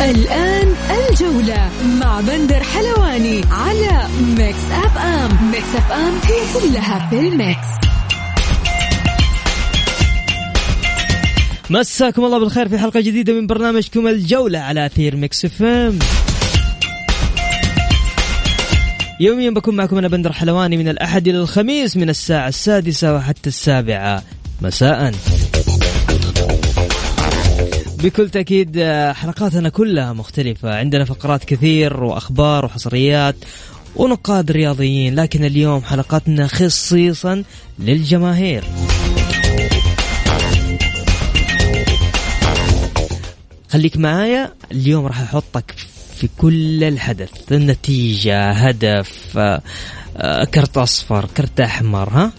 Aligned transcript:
الآن 0.00 0.74
الجولة 0.90 1.70
مع 2.00 2.20
بندر 2.20 2.62
حلواني 2.62 3.44
على 3.50 4.08
Mix 4.38 4.64
FM 4.70 5.50
Mix 5.50 5.74
FM 5.76 6.12
هي 6.24 6.60
كلها 6.60 7.08
في 7.10 7.18
ال 7.18 7.28
mix. 7.28 7.66
مساكم 11.70 12.24
الله 12.24 12.38
بالخير 12.38 12.68
في 12.68 12.78
حلقة 12.78 13.00
جديدة 13.00 13.32
من 13.32 13.46
برنامجكم 13.46 14.06
الجولة 14.06 14.58
على 14.58 14.86
أثير 14.86 15.16
Mix 15.16 15.44
FM 15.44 15.98
يوميا 19.20 19.50
بكون 19.50 19.76
معكم 19.76 19.98
أنا 19.98 20.08
بندر 20.08 20.32
حلواني 20.32 20.76
من 20.76 20.88
الأحد 20.88 21.28
إلى 21.28 21.38
الخميس 21.38 21.96
من 21.96 22.08
الساعة 22.10 22.48
السادسة 22.48 23.14
وحتى 23.14 23.48
السابعة. 23.48 24.22
مساءً. 24.62 25.12
بكل 28.02 28.30
تأكيد 28.30 28.76
آه، 28.78 29.12
حلقاتنا 29.12 29.68
كلها 29.68 30.12
مختلفة. 30.12 30.74
عندنا 30.74 31.04
فقرات 31.04 31.44
كثير 31.44 32.04
وأخبار 32.04 32.64
وحصريات 32.64 33.34
ونقاد 33.96 34.50
رياضيين 34.50 35.14
لكن 35.14 35.44
اليوم 35.44 35.82
حلقتنا 35.82 36.46
خصيصا 36.46 37.42
للجماهير. 37.78 38.64
خليك 43.68 43.96
معايا 43.96 44.52
اليوم 44.72 45.06
راح 45.06 45.20
أحطك 45.20 45.74
في 46.16 46.28
كل 46.38 46.84
الحدث 46.84 47.52
النتيجة 47.52 48.50
هدف 48.50 49.38
آه، 49.38 49.62
آه، 50.16 50.44
كرت 50.44 50.76
أصفر 50.76 51.26
كرت 51.36 51.60
أحمر 51.60 52.08
ها؟ 52.08 52.32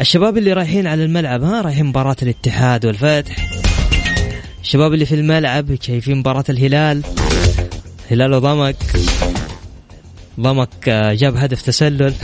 الشباب 0.00 0.38
اللي 0.38 0.52
رايحين 0.52 0.86
على 0.86 1.04
الملعب 1.04 1.42
ها 1.42 1.60
رايحين 1.60 1.86
مباراة 1.86 2.16
الاتحاد 2.22 2.86
والفتح. 2.86 3.36
الشباب 4.62 4.94
اللي 4.94 5.06
في 5.06 5.14
الملعب 5.14 5.76
شايفين 5.82 6.16
مباراة 6.16 6.44
الهلال. 6.48 7.02
هلال 8.10 8.34
وضمك 8.34 8.76
ضمك 10.40 10.88
آه، 10.88 11.14
جاب 11.14 11.36
هدف 11.36 11.62
تسلل. 11.62 12.14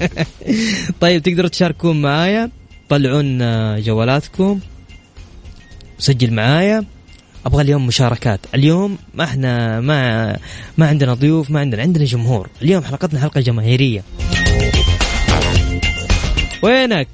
طيب 1.00 1.22
تقدروا 1.22 1.48
تشاركون 1.48 2.02
معايا؟ 2.02 2.50
طلعون 2.88 3.42
آه، 3.42 3.78
جوالاتكم. 3.78 4.60
سجل 5.98 6.32
معايا. 6.32 6.84
أبغى 7.46 7.62
اليوم 7.62 7.86
مشاركات. 7.86 8.40
اليوم 8.54 8.98
ما 9.14 9.24
إحنا 9.24 9.80
ما 9.80 10.36
ما 10.78 10.86
عندنا 10.86 11.14
ضيوف 11.14 11.50
ما 11.50 11.60
عندنا 11.60 11.82
عندنا 11.82 12.04
جمهور. 12.04 12.48
اليوم 12.62 12.84
حلقتنا 12.84 13.20
حلقة 13.20 13.40
جماهيرية. 13.40 14.02
وينك؟ 16.62 17.08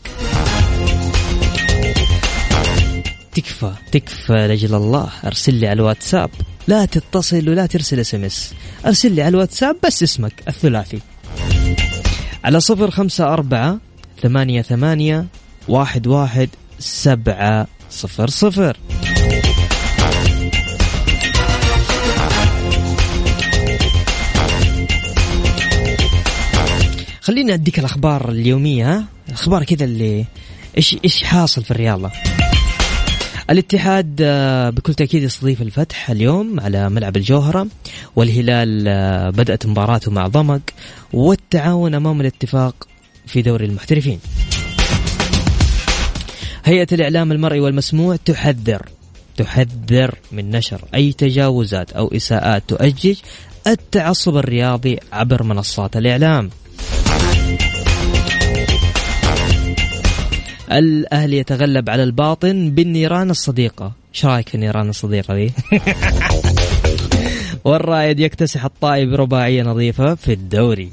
تكفى 3.33 3.73
تكفى 3.93 4.33
لأجل 4.33 4.75
الله. 4.75 5.09
أرسل 5.25 5.55
لي 5.55 5.67
على 5.69 5.81
الواتساب. 5.81 6.31
لا 6.69 6.85
تتصل 6.85 7.49
ولا 7.49 7.67
ترسل 7.67 8.01
SMS 8.01 8.55
أرسل 8.87 9.13
لي 9.13 9.23
على 9.23 9.29
الواتساب 9.29 9.77
بس 9.87 10.03
اسمك 10.03 10.33
الثلاثي. 10.49 11.01
على 12.45 12.61
صفر 12.61 12.91
خمسة 12.91 13.25
أربعة 13.25 13.79
ثمانية 14.23 14.63
ثمانية 14.63 15.27
واحد 15.69 16.07
واحد 16.07 16.49
سبعة 16.79 17.67
صفر 17.91 18.31
صفر. 18.31 18.77
خليني 27.21 27.55
أديك 27.55 27.79
الأخبار 27.79 28.31
اليومية. 28.31 28.93
ها 28.93 29.05
أخبار 29.31 29.65
كذا 29.65 29.85
اللي 29.85 30.25
إيش 30.77 30.97
إيش 31.05 31.23
حاصل 31.23 31.65
في 31.65 31.71
الرياضه 31.71 32.11
الاتحاد 33.51 34.17
آه، 34.21 34.71
بكل 34.71 34.95
تأكيد 34.95 35.23
يستضيف 35.23 35.63
الفتح 35.63 36.11
اليوم 36.11 36.61
على 36.61 36.91
ملعب 36.91 37.17
الجوهرة 37.17 37.67
والهلال 38.17 38.85
آه، 38.89 39.31
بدأت 39.31 39.67
مباراته 39.67 40.11
مع 40.11 40.27
ضمك 40.27 40.75
والتعاون 41.13 41.95
أمام 41.95 42.21
الاتفاق 42.21 42.89
في 43.27 43.43
دوري 43.43 43.67
المحترفين. 43.67 44.21
هيئة 46.65 46.87
الإعلام 46.93 47.33
المرئي 47.33 47.61
والمسموع 47.61 48.17
تحذر 48.17 48.83
تحذر 49.37 50.15
من 50.33 50.51
نشر 50.51 50.81
أي 50.95 51.13
تجاوزات 51.13 51.93
أو 51.93 52.09
إساءات 52.09 52.63
تؤجج 52.69 53.17
التعصب 53.67 54.37
الرياضي 54.37 54.99
عبر 55.13 55.43
منصات 55.43 55.97
الإعلام. 55.97 56.51
الاهلي 60.73 61.39
يتغلب 61.39 61.91
على 61.91 62.03
الباطن 62.03 62.71
بالنيران 62.71 63.31
الصديقة. 63.31 63.93
إيش 64.15 64.27
رأيك 64.27 64.49
في 64.49 64.55
النيران 64.55 64.89
الصديقة 64.89 65.35
ذي؟ 65.35 65.53
والرائد 67.65 68.21
يكتسح 68.21 68.65
الطائي 68.65 69.07
برباعيه 69.07 69.63
نظيفة 69.63 70.15
في 70.15 70.33
الدوري. 70.33 70.91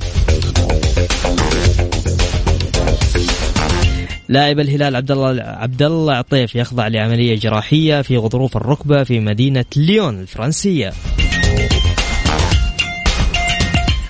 لاعب 4.29 4.59
الهلال 4.59 4.95
عبد 4.95 5.11
الله 5.11 5.43
عبد 5.43 5.83
الله 5.83 6.13
عطيف 6.13 6.55
يخضع 6.55 6.87
لعملية 6.87 7.35
جراحية 7.35 8.01
في 8.01 8.17
غضروف 8.17 8.57
الركبة 8.57 9.03
في 9.03 9.19
مدينة 9.19 9.65
ليون 9.75 10.19
الفرنسية. 10.19 10.93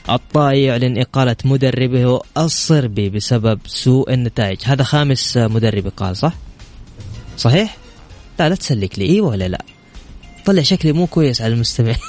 الطائي 0.09 0.63
يعلن 0.63 0.97
إقالة 0.97 1.35
مدربه 1.45 2.21
الصربي 2.37 3.09
بسبب 3.09 3.59
سوء 3.65 4.13
النتائج 4.13 4.57
هذا 4.63 4.83
خامس 4.83 5.37
مدرب 5.37 5.87
قال 5.97 6.17
صح؟ 6.17 6.33
صحيح؟ 7.37 7.77
لا 8.39 8.49
لا 8.49 8.55
تسلك 8.55 8.99
لي 8.99 9.05
إيوه 9.05 9.27
ولا 9.27 9.47
لا؟ 9.47 9.61
طلع 10.45 10.61
شكلي 10.61 10.91
مو 10.91 11.07
كويس 11.07 11.41
على 11.41 11.53
المستمع 11.53 11.95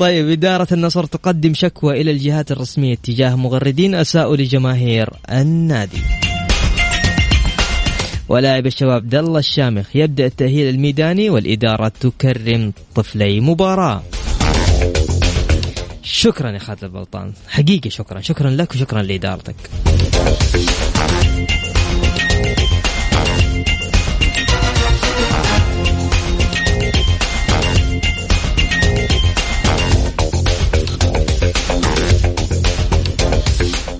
طيب 0.00 0.28
إدارة 0.30 0.68
النصر 0.72 1.04
تقدم 1.04 1.54
شكوى 1.54 2.00
إلى 2.00 2.10
الجهات 2.10 2.52
الرسمية 2.52 2.94
تجاه 2.94 3.34
مغردين 3.34 3.94
أساءوا 3.94 4.36
لجماهير 4.36 5.10
النادي 5.30 6.02
ولاعب 8.28 8.66
الشباب 8.66 8.92
عبد 8.92 9.14
الله 9.14 9.38
الشامخ 9.38 9.96
يبدأ 9.96 10.26
التأهيل 10.26 10.74
الميداني 10.74 11.30
والإدارة 11.30 11.92
تكرم 12.00 12.72
طفلي 12.94 13.40
مباراة 13.40 14.02
شكرا 16.12 16.50
يا 16.50 16.58
خالد 16.58 16.84
البلطان. 16.84 17.32
حقيقي 17.48 17.90
شكرا. 17.90 18.20
شكرا 18.20 18.50
لك 18.50 18.70
وشكرا 18.74 19.02
لإدارتك. 19.02 19.54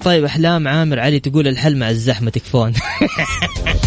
طيب 0.04 0.25
أحلام 0.25 0.69
عامر 0.69 1.00
علي 1.00 1.21
تقول 1.21 1.48
الحل 1.48 1.77
مع 1.77 1.91
الزحمة 1.91 2.31
تكفون. 2.31 2.72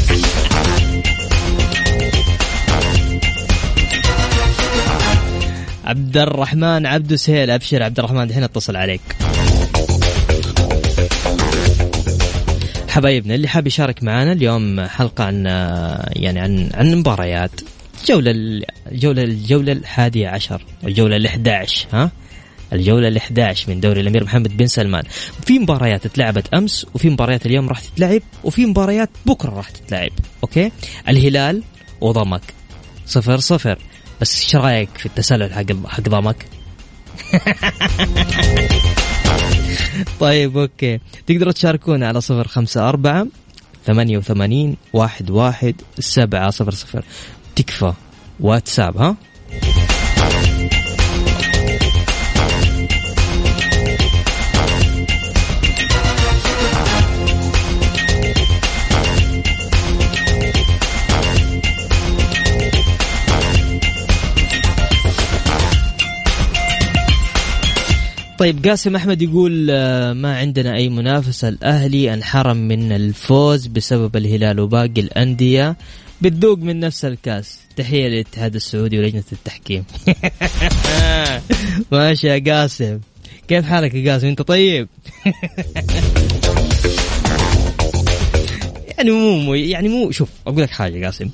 عبد 5.84 6.18
الرحمن 6.18 6.86
عبد 6.86 7.16
سهيل. 7.16 7.50
أبشر 7.50 7.84
عبد 7.84 8.00
الرحمن 8.00 8.24
الحين 8.24 8.44
أتصل 8.44 8.76
عليك. 8.76 9.02
حبايبنا 12.90 13.36
اللي 13.36 13.48
حاب 13.48 13.68
يشارك 13.68 14.04
معنا 14.04 14.32
اليوم 14.32 14.82
حلقة 14.82 15.24
عن 15.24 15.46
يعني 16.16 16.40
عن 16.40 16.70
عن 16.74 16.96
مباريات. 16.96 17.52
جولة 18.08 18.32
الجولة 18.92 19.22
الجولة 19.24 19.72
الحادية 19.72 20.28
عشر 20.28 20.66
الجولة 20.84 21.30
ال11 21.30 21.72
ها؟ 21.94 22.12
الجولة 22.74 23.20
ال11 23.20 23.70
من 23.70 23.80
دوري 23.80 24.02
الأمير 24.02 24.24
محمد 24.24 24.58
بن 24.58 24.68
سلمان. 24.68 25.04
في 25.46 25.60
مباريات 25.60 26.08
تلعبت 26.08 26.54
أمس 26.54 26.86
وفي 26.94 27.10
مباريات 27.10 27.46
اليوم 27.46 27.70
راح 27.70 27.80
تتلعب 27.80 28.22
وفي 28.44 28.66
مباريات 28.66 29.10
بكرة 29.26 29.50
راح 29.50 29.70
تتلعب. 29.70 30.12
أوكي؟ 30.44 30.72
الهلال 31.10 31.64
وضمك. 32.02 32.42
صفر 33.06 33.38
صفر. 33.38 33.78
بس 34.24 34.42
إيش 34.44 34.56
رأيك 34.56 34.90
في 34.98 35.06
التسلل 35.06 35.54
حق 35.54 35.88
حق 35.88 36.02
ضمك؟ 36.02 36.46
طيب 40.20 40.58
أوكي. 40.58 41.00
تقدروا 41.28 41.52
تشاركونا 41.52 42.08
على 42.08 42.22
صفر 42.22 42.48
خمسة 42.48 42.90
أربعة 42.90 43.28
ثمانية 43.86 44.18
وثمانين 44.18 44.78
واحد 44.94 45.30
واحد 45.30 45.76
سبعة 46.00 46.50
صفر 46.50 46.72
صفر. 46.72 47.06
تكفى. 47.56 47.94
واتساب 48.40 48.98
ها؟ 48.98 49.16
طيب 68.38 68.68
قاسم 68.68 68.96
أحمد 68.96 69.22
يقول 69.22 69.68
آه، 69.72 70.14
ما 70.14 70.38
عندنا 70.38 70.76
أي 70.76 70.90
منافسة 70.90 71.50
الأهلي 71.50 72.14
انحرم 72.14 72.58
من 72.58 72.92
الفوز 72.92 73.68
بسبب 73.68 74.16
الهلال 74.16 74.60
وباقي 74.60 75.02
الأندية. 75.02 75.76
بتذوق 76.22 76.58
من 76.58 76.80
نفس 76.80 77.06
الكاس. 77.06 77.60
تحية 77.76 78.08
للاتحاد 78.08 78.56
السعودي 78.56 79.00
ولجنة 79.00 79.24
التحكيم. 79.32 79.84
ماشي 81.92 82.28
يا 82.28 82.54
قاسم. 82.54 83.00
كيف 83.48 83.66
حالك 83.66 83.94
يا 83.94 84.12
قاسم؟ 84.12 84.28
أنت 84.28 84.42
طيب؟ 84.42 84.88
يعني 88.98 89.12
مو 89.12 89.54
يعني 89.54 89.90
مو 89.90 90.12
شوف 90.12 90.30
أقول 90.48 90.62
لك 90.62 90.70
حاجة 90.70 91.06
قاسم. 91.06 91.30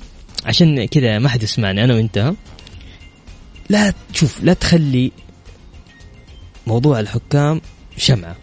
عشان 0.46 0.84
كذا 0.84 1.18
ما 1.18 1.28
حد 1.28 1.42
يسمعني 1.42 1.84
أنا 1.84 1.94
وأنت. 1.94 2.32
لا 3.68 3.92
شوف 4.12 4.44
لا 4.44 4.52
تخلي 4.52 5.12
موضوع 6.66 7.00
الحكام 7.00 7.60
شمعة. 7.96 8.36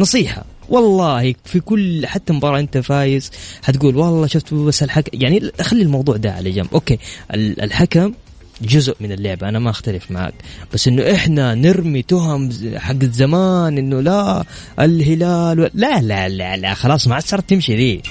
نصيحة. 0.00 0.44
والله 0.68 1.34
في 1.44 1.60
كل 1.60 2.06
حتى 2.06 2.32
مباراة 2.32 2.60
أنت 2.60 2.78
فايز 2.78 3.30
حتقول 3.62 3.96
والله 3.96 4.26
شفت 4.26 4.54
بس 4.54 4.82
الحكم 4.82 5.10
يعني 5.20 5.50
خلي 5.60 5.82
الموضوع 5.82 6.16
ده 6.16 6.32
على 6.32 6.50
جنب. 6.50 6.68
أوكي. 6.74 6.98
الحكم 7.34 8.14
جزء 8.62 8.96
من 9.00 9.12
اللعبة 9.12 9.48
أنا 9.48 9.58
ما 9.58 9.70
أختلف 9.70 10.10
معك. 10.10 10.34
بس 10.74 10.88
إنه 10.88 11.14
إحنا 11.14 11.54
نرمي 11.54 12.02
تهم 12.02 12.50
حق 12.76 13.04
زمان 13.04 13.78
إنه 13.78 14.00
لا 14.00 14.44
الهلال 14.80 15.60
و... 15.60 15.68
لا 15.74 16.00
لا 16.00 16.28
لا 16.28 16.56
لا 16.56 16.74
خلاص 16.74 17.06
ما 17.06 17.14
عاد 17.14 17.22
صارت 17.22 17.50
تمشي 17.50 17.76
ذي. 17.76 18.02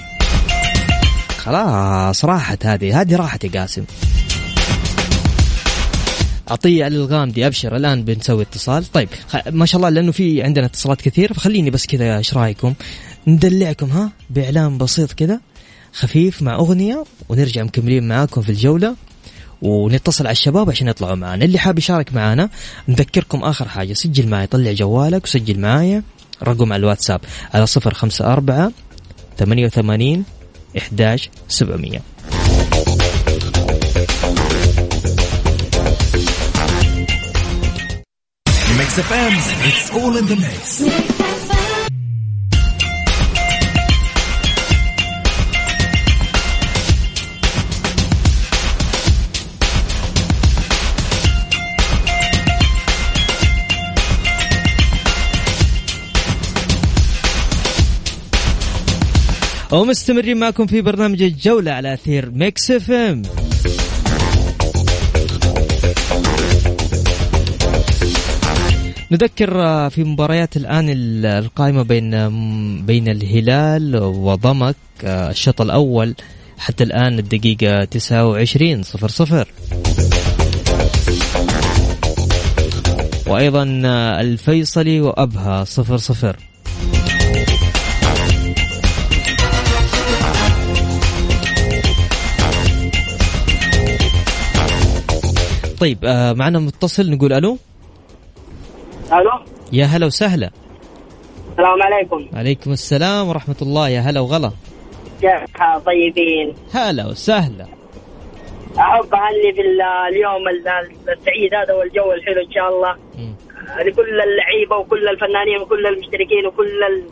خلاص 1.38 2.26
راحت 2.26 2.66
هذه. 2.66 3.02
هذه 3.02 3.16
راحت 3.16 3.44
يا 3.44 3.60
قاسم. 3.60 3.84
أعطيه 6.52 6.86
على 6.86 6.96
الغامدي 6.96 7.48
أبشر. 7.48 7.76
الآن 7.76 8.04
بنسوي 8.04 8.42
اتصال. 8.42 8.86
طيب 8.92 9.10
ما 9.52 9.66
شاء 9.66 9.78
الله 9.78 9.90
لأنه 9.90 10.12
في 10.12 10.44
عندنا 10.44 10.66
اتصالات 10.66 11.02
كثير 11.02 11.34
فخليني 11.34 11.70
بس 11.70 11.86
كذا 11.86 12.18
إيش 12.18 12.34
رأيكم؟ 12.34 12.74
ندلعكم 13.28 13.92
ها؟ 13.92 14.12
بإعلان 14.30 14.78
بسيط 14.78 15.14
كذا 15.14 15.40
خفيف 15.94 16.42
مع 16.42 16.56
أغنية 16.56 17.04
ونرجع 17.30 17.64
مكملين 17.64 18.08
معاكم 18.08 18.42
في 18.42 18.50
الجولة 18.50 18.96
ونتصل 19.62 20.28
على 20.28 20.32
الشباب 20.32 20.70
عشان 20.70 20.88
يطلعوا 20.88 21.16
معنا 21.16 21.46
اللي 21.46 21.60
حاب 21.60 21.78
يشارك 21.78 22.14
معنا 22.14 22.50
نذكركم 22.88 23.44
آخر 23.44 23.68
حاجة. 23.68 23.94
سجل 23.94 24.28
معي 24.28 24.48
طلع 24.48 24.72
جوالك 24.72 25.24
وسجل 25.24 25.60
معايا. 25.60 26.04
رقم 26.44 26.74
على 26.74 26.80
الواتساب 26.80 27.22
على 27.54 27.66
صفر 27.68 27.94
خمسة 27.94 28.34
أربعة 28.34 28.72
ثمانية 29.38 29.66
وثمانين 29.66 30.24
11700 30.78 32.02
FM 39.00 39.34
it's 39.68 39.92
all 39.92 40.18
in 40.18 40.26
the 40.26 40.36
mix 40.36 40.84
ومستمرين 59.72 60.38
معكم 60.38 60.68
في 60.68 60.82
برنامج 60.82 61.22
الجولة 61.22 61.72
على 61.72 61.94
أثير 61.94 62.32
Mix 62.32 62.72
FM 62.72 63.22
نذكر 69.12 69.62
آه، 69.62 69.90
في 69.90 70.04
مباريات 70.04 70.58
الآن 70.58 70.86
القائمة 71.26 71.84
بين 71.84 72.12
بين 72.86 73.08
الهلال 73.10 73.96
وضمك 74.04 74.76
آه، 75.04 75.30
الشوط 75.30 75.62
الأول 75.62 76.16
حتى 76.58 76.84
الآن 76.84 77.20
الدقيقة 77.20 77.84
29 77.84 78.84
صفر 78.84 79.08
صفر. 79.08 79.48
وأيضا 83.28 83.82
آه، 83.86 84.22
الفيصلي 84.22 85.02
وأبها 85.02 85.64
صفر 85.64 85.98
صفر. 85.98 86.38
طيب 95.80 95.98
معنا 96.38 96.60
متصل 96.60 97.12
نقول 97.12 97.34
ألو؟ 97.34 97.58
ألو؟ 99.14 99.32
يا 99.74 99.86
هلا 99.86 100.06
وسهلا. 100.06 100.50
السلام 101.52 101.84
عليكم. 101.84 102.28
عليكم 102.34 102.72
السلام 102.72 103.28
ورحمة 103.28 103.56
الله. 103.62 103.90
يا 103.90 104.00
هلا 104.00 104.20
وغلا. 104.20 104.52
كيف 105.22 105.58
طيبين؟ 105.86 106.54
هلا 106.74 107.08
وسهلا. 107.08 107.66
أحب 108.78 109.14
أهني 109.14 109.54
في 109.56 109.62
اليوم 110.12 110.44
السعيد 111.10 111.54
هذا 111.54 111.74
والجو 111.74 112.12
الحلو 112.12 112.42
إن 112.42 112.52
شاء 112.52 112.70
الله. 112.70 112.96
لكل 113.86 114.22
اللعيبة 114.22 114.78
وكل 114.78 115.08
الفنانين 115.08 115.62
وكل 115.62 115.88
المشتركين 115.88 116.46
وكل 116.48 117.04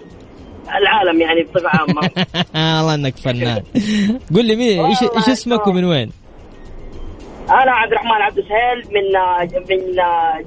العالم 0.77 1.21
يعني 1.21 1.43
بصفة 1.43 1.69
عامة. 1.69 2.09
الله 2.81 2.95
إنك 2.95 3.17
فنان. 3.17 3.63
قل 4.35 4.45
لي 4.45 4.55
مين؟ 4.55 4.85
إيش 4.85 5.29
اسمك 5.29 5.67
ومن 5.67 5.83
وين؟ 5.83 6.11
أنا 7.49 7.71
عبد 7.71 7.91
الرحمن 7.91 8.11
عبد 8.11 8.37
السهيل 8.37 8.93
من 8.93 9.03
من 9.69 9.93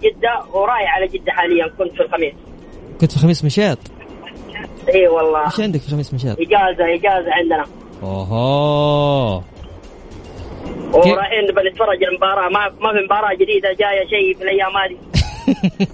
جدة 0.02 0.42
ورايح 0.52 0.96
على 0.96 1.06
جدة 1.06 1.32
حاليا 1.32 1.66
كنت 1.78 1.92
في 1.92 2.02
الخميس. 2.02 2.34
كنت 3.00 3.10
في 3.10 3.16
الخميس 3.16 3.44
مشيط 3.44 3.78
إي 4.94 5.08
والله. 5.08 5.46
إيش 5.46 5.60
عندك 5.60 5.80
في 5.80 5.88
الخميس 5.88 6.14
مشيط 6.14 6.36
إجازة 6.40 6.94
إجازة 6.94 7.32
عندنا. 7.32 7.64
أوهو. 8.02 9.42
ورايحين 10.92 11.46
بنتفرج 11.46 12.04
المباراه 12.04 12.48
ما 12.48 12.68
ما 12.80 12.92
في 12.92 13.04
مباراة 13.04 13.34
جديدة 13.34 13.72
جاية 13.72 14.06
شيء 14.08 14.36
في 14.36 14.42
الأيام 14.42 14.76
هذه. 14.76 14.96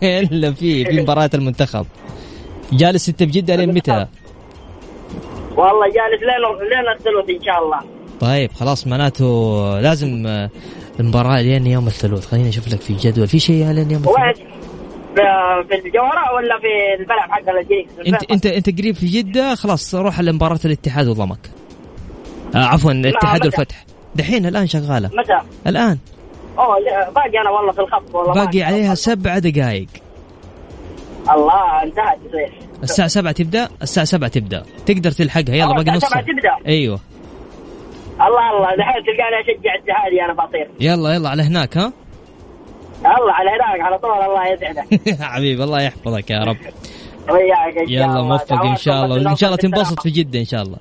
إلا 0.33 0.53
في 0.53 0.85
في 0.85 1.01
مباراة 1.03 1.31
المنتخب. 1.35 1.87
جالس 2.73 3.09
انت 3.09 3.23
بجدة 3.23 3.57
لين 3.57 3.75
متى؟ 3.75 4.07
والله 5.57 5.87
جالس 5.87 6.23
لين 6.23 6.69
لين 6.69 6.89
الثلث 6.93 7.39
إن 7.41 7.45
شاء 7.45 7.65
الله. 7.65 7.81
طيب 8.21 8.53
خلاص 8.53 8.87
معناته 8.87 9.81
لازم 9.81 10.27
المباراة 11.01 11.41
لين 11.43 11.67
يوم 11.67 11.87
الثلاث. 11.87 12.27
خليني 12.27 12.49
أشوف 12.49 12.69
لك 12.69 12.81
في 12.81 12.95
جدول. 12.95 13.29
في 13.29 13.39
شيء 13.39 13.67
لين 13.67 13.91
يوم 13.91 14.03
الثلاث؟ 14.03 14.37
في 15.69 15.75
الجوهرة 15.75 16.35
ولا 16.37 16.59
في 16.59 17.03
الملعب 17.03 17.31
حق 17.31 17.49
الجريك 17.49 17.89
أنت 18.07 18.31
أنت 18.31 18.47
أنت 18.47 18.79
قريب 18.81 18.95
في 18.95 19.07
جدة؟ 19.07 19.55
خلاص 19.55 19.95
روح 19.95 20.21
لمباراة 20.21 20.61
الاتحاد 20.65 21.09
وضمك. 21.09 21.51
آه 22.55 22.59
عفوا 22.65 22.93
الاتحاد 22.93 23.45
والفتح 23.45 23.85
دحين 24.15 24.47
الآن 24.47 24.67
شغالة. 24.67 25.11
متى؟ 25.15 25.41
الآن. 25.67 25.99
أوه 26.59 26.77
باقي 27.15 27.41
أنا 27.43 27.51
والله 27.51 27.73
في 27.73 27.81
الخط 27.81 28.15
والله 28.15 28.45
باقي 28.45 28.63
عليها 28.63 28.95
سبع 28.95 29.39
دقائق 29.39 29.89
الله 31.31 31.83
انتهت. 31.83 32.19
الساعة 32.83 33.09
7 33.09 33.33
تبدأ؟ 33.33 33.69
الساعة 33.83 34.07
7 34.07 34.29
تبدأ. 34.31 34.63
تقدر 34.87 35.11
تلحقها. 35.11 35.55
يلا 35.55 35.83
باقي 35.83 35.97
نص 35.97 36.05
ساعة. 36.05 36.23
تبدأ. 36.23 36.69
أيوه. 36.69 37.01
الله 38.21 38.51
الله. 38.57 38.77
دحين 38.77 39.03
تلقاني 39.05 39.41
أشجع 39.41 39.75
اتحادي 39.75 40.23
أنا 40.25 40.33
بطير 40.33 40.69
يلا 40.81 41.15
يلا 41.15 41.29
على 41.29 41.43
هناك 41.43 41.77
ها؟ 41.77 41.93
الله 43.01 43.33
على 43.33 43.51
هناك 43.51 43.81
على 43.81 43.99
طول. 43.99 44.11
الله 44.11 44.53
يسعدك. 44.53 45.23
حبيبي 45.35 45.65
الله 45.65 45.83
يحفظك 45.83 46.31
يا 46.31 46.39
رب. 46.45 46.57
وياك 47.31 47.89
يلا 47.89 48.23
موفق 48.23 48.65
إن 48.65 48.77
شاء 48.77 49.05
الله. 49.05 49.29
وإن 49.29 49.37
شاء 49.37 49.49
الله 49.51 49.57
تنبسط 49.57 50.01
في 50.01 50.11
جدة 50.11 50.39
إن 50.41 50.45
شاء 50.45 50.63
الله. 50.63 50.79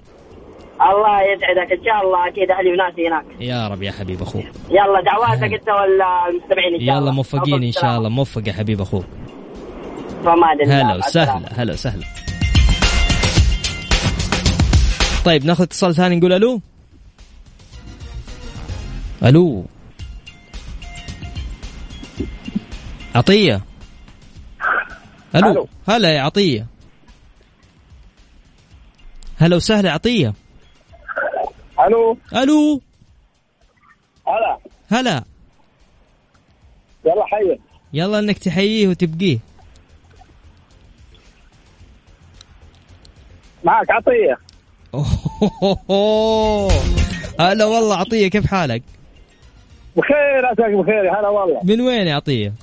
الله 0.82 1.22
يسعدك. 1.22 1.72
إن 1.72 1.86
شاء 1.86 2.06
الله. 2.06 2.28
أكيد 2.28 2.52
أهلي 2.52 2.72
وناسي 2.72 3.08
هناك. 3.08 3.26
يا 3.40 3.68
رب 3.68 3.84
يا 3.84 3.92
حبيب 3.92 4.22
أخوك. 4.22 4.46
يلا 4.70 5.02
دعواتك 5.02 5.54
أنت 5.54 5.70
والمستمعين 5.70 6.74
إن 6.74 6.86
شاء 6.86 6.98
الله. 6.98 7.02
يلا 7.02 7.12
موفقين 7.12 7.64
إن 7.64 7.72
شاء 7.72 7.98
الله. 7.98 8.10
موفق 8.10 8.48
يا 8.48 8.54
حبيب 8.54 8.82
أخوك. 8.82 9.06
هلا 10.68 10.96
وسهلا 10.96 11.42
هلا 11.58 11.74
وسهلا. 11.74 12.06
طيب 15.26 15.46
ناخذ 15.46 15.64
اتصال 15.64 15.96
ثاني 15.96 16.16
نقول 16.16 16.34
ألو؟ 16.34 16.62
ألو. 19.26 19.66
عطية. 23.16 23.62
ألو. 25.36 25.68
هلا 25.88 26.10
يا 26.16 26.22
عطية. 26.22 26.68
هلا 29.38 29.56
وسهلا 29.56 29.92
عطية. 29.92 30.34
ألو. 31.80 32.18
ألو. 32.36 32.82
هلا. 34.28 34.58
هلا. 34.92 35.24
يلا 37.06 37.26
حي. 37.26 37.60
يلا 37.94 38.20
انك 38.20 38.38
تحييه 38.38 38.88
وتبقيه. 38.88 39.40
معك 43.64 43.92
عطية. 43.92 44.38
هلا 47.40 47.66
والله 47.66 47.96
عطية 47.96 48.28
كيف 48.28 48.48
حالك؟ 48.48 48.84
بخير 49.98 50.46
عساك 50.46 50.72
بخير 50.72 51.20
هلا 51.20 51.30
والله 51.30 51.62
من 51.64 51.82
وين 51.82 52.08
يا 52.08 52.16
عطية؟ 52.16 52.54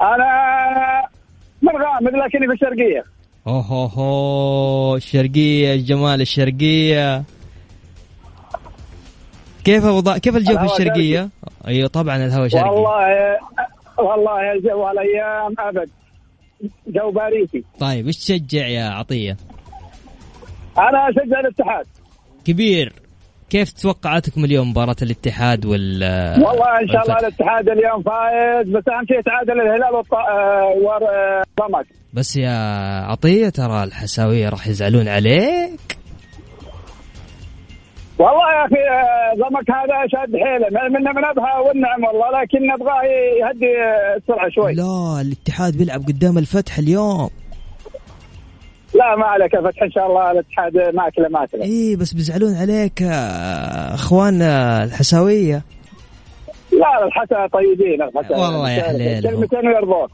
أنا 0.00 0.28
من 1.62 1.72
غامد 1.72 2.12
لكني 2.14 2.46
في 2.46 2.52
الشرقية 2.52 3.04
اوه 3.46 3.92
أوه. 3.98 4.96
الشرقية 4.96 5.74
الجمال 5.74 6.20
الشرقية 6.20 7.22
كيف 9.64 9.84
وضع 9.84 10.18
كيف 10.18 10.36
الجو 10.36 10.58
في 10.58 10.64
الشرقية؟ 10.64 11.28
أيوه 11.66 11.88
طبعا 11.88 12.16
الهواء 12.16 12.48
شرقي 12.48 12.68
والله 12.70 13.38
والله 13.98 14.52
الجو 14.52 14.86
هالايام 14.86 15.54
أبد 15.58 15.90
جو 16.86 17.10
باريسي 17.10 17.64
طيب 17.80 18.06
إيش 18.06 18.16
تشجع 18.16 18.66
يا 18.66 18.84
عطية؟ 18.84 19.36
أنا 20.78 21.08
أشجع 21.08 21.40
الاتحاد 21.40 21.86
كبير 22.44 22.92
كيف 23.50 23.72
توقعاتكم 23.72 24.44
اليوم 24.44 24.70
مباراة 24.70 24.96
الاتحاد 25.02 25.66
وال 25.66 26.02
والله 26.44 26.80
إن 26.82 26.88
شاء 26.88 27.02
الله؟ 27.02 27.16
الاتحاد 27.18 27.68
اليوم 27.68 28.02
فايز 28.02 28.68
بس 28.68 28.82
أهم 28.88 29.06
شيء 29.06 29.20
تعادل 29.20 29.60
الهلال 29.60 29.92
والط- 29.94 30.14
آه، 30.14 30.64
والضمك 30.82 31.86
بس 32.14 32.36
يا 32.36 32.50
عطية 33.04 33.48
ترى 33.48 33.84
الحساوية 33.84 34.48
راح 34.48 34.66
يزعلون 34.66 35.08
عليك. 35.08 35.80
والله 38.18 38.52
يا 38.52 38.66
أخي 38.66 38.82
آه، 38.90 39.34
ضمك 39.34 39.70
هذا 39.70 40.06
شاد 40.12 40.32
حيله. 40.36 40.88
منا 40.88 41.12
من 41.12 41.24
ابها 41.24 41.58
والنعم 41.58 42.04
والله 42.04 42.42
لكن 42.42 42.58
نبغاه 42.74 43.02
يهدي 43.02 43.66
السرعة 44.16 44.50
شوي. 44.50 44.74
لا 44.74 45.20
الاتحاد 45.20 45.76
بيلعب 45.76 46.00
قدام 46.00 46.38
الفتح 46.38 46.78
اليوم. 46.78 47.30
لا 48.98 49.16
ما 49.16 49.26
عليك 49.26 49.54
يا 49.54 49.60
فتح 49.60 49.82
إن 49.82 49.90
شاء 49.90 50.06
الله 50.06 50.30
الاتحاد 50.30 50.76
ماكلة 50.94 51.28
ماكلة. 51.28 51.62
إيه 51.62 51.96
بس 51.96 52.12
بيزعلون 52.12 52.54
عليك 52.54 53.02
آه، 53.02 53.94
أخوان 53.94 54.42
آه، 54.42 54.84
الحساوية. 54.84 55.62
لا 56.72 57.06
الحسا 57.06 57.46
طيبين 57.52 58.02
الحسا. 58.02 58.36
والله 58.36 58.70
يا 58.70 58.82
حليلهم. 58.82 59.22
كلمتين 59.22 59.68
ويرضون. 59.68 60.08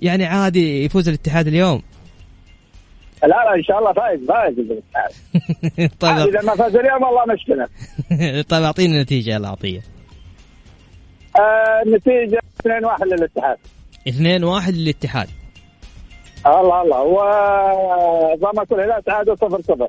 يعني 0.00 0.24
عادي 0.24 0.84
يفوز 0.84 1.08
الاتحاد 1.08 1.46
اليوم. 1.46 1.82
لا 3.22 3.28
لا 3.28 3.54
إن 3.54 3.62
شاء 3.62 3.78
الله 3.78 3.92
فايز 3.92 4.20
فايز 4.28 4.56
طيب. 6.00 6.28
إذا 6.28 6.42
ما 6.42 6.56
فاز 6.56 6.76
اليوم 6.76 7.02
والله 7.02 7.34
مشكلة. 7.34 7.68
طيب 8.50 8.62
أعطيني 8.62 9.02
نتيجة 9.02 9.30
يا 9.30 9.46
عطية 9.48 9.80
آه 11.36 11.82
النتيجه 11.86 12.40
2-1 12.62 13.02
للاتحاد. 13.04 13.56
2 14.08 14.44
1 14.44 14.74
للاتحاد. 14.74 15.28
الله 16.46 16.82
الله. 16.82 17.02
وضمك 17.02 18.72
والهلال 18.72 19.04
تعادل 19.04 19.36
0-0 19.36 19.88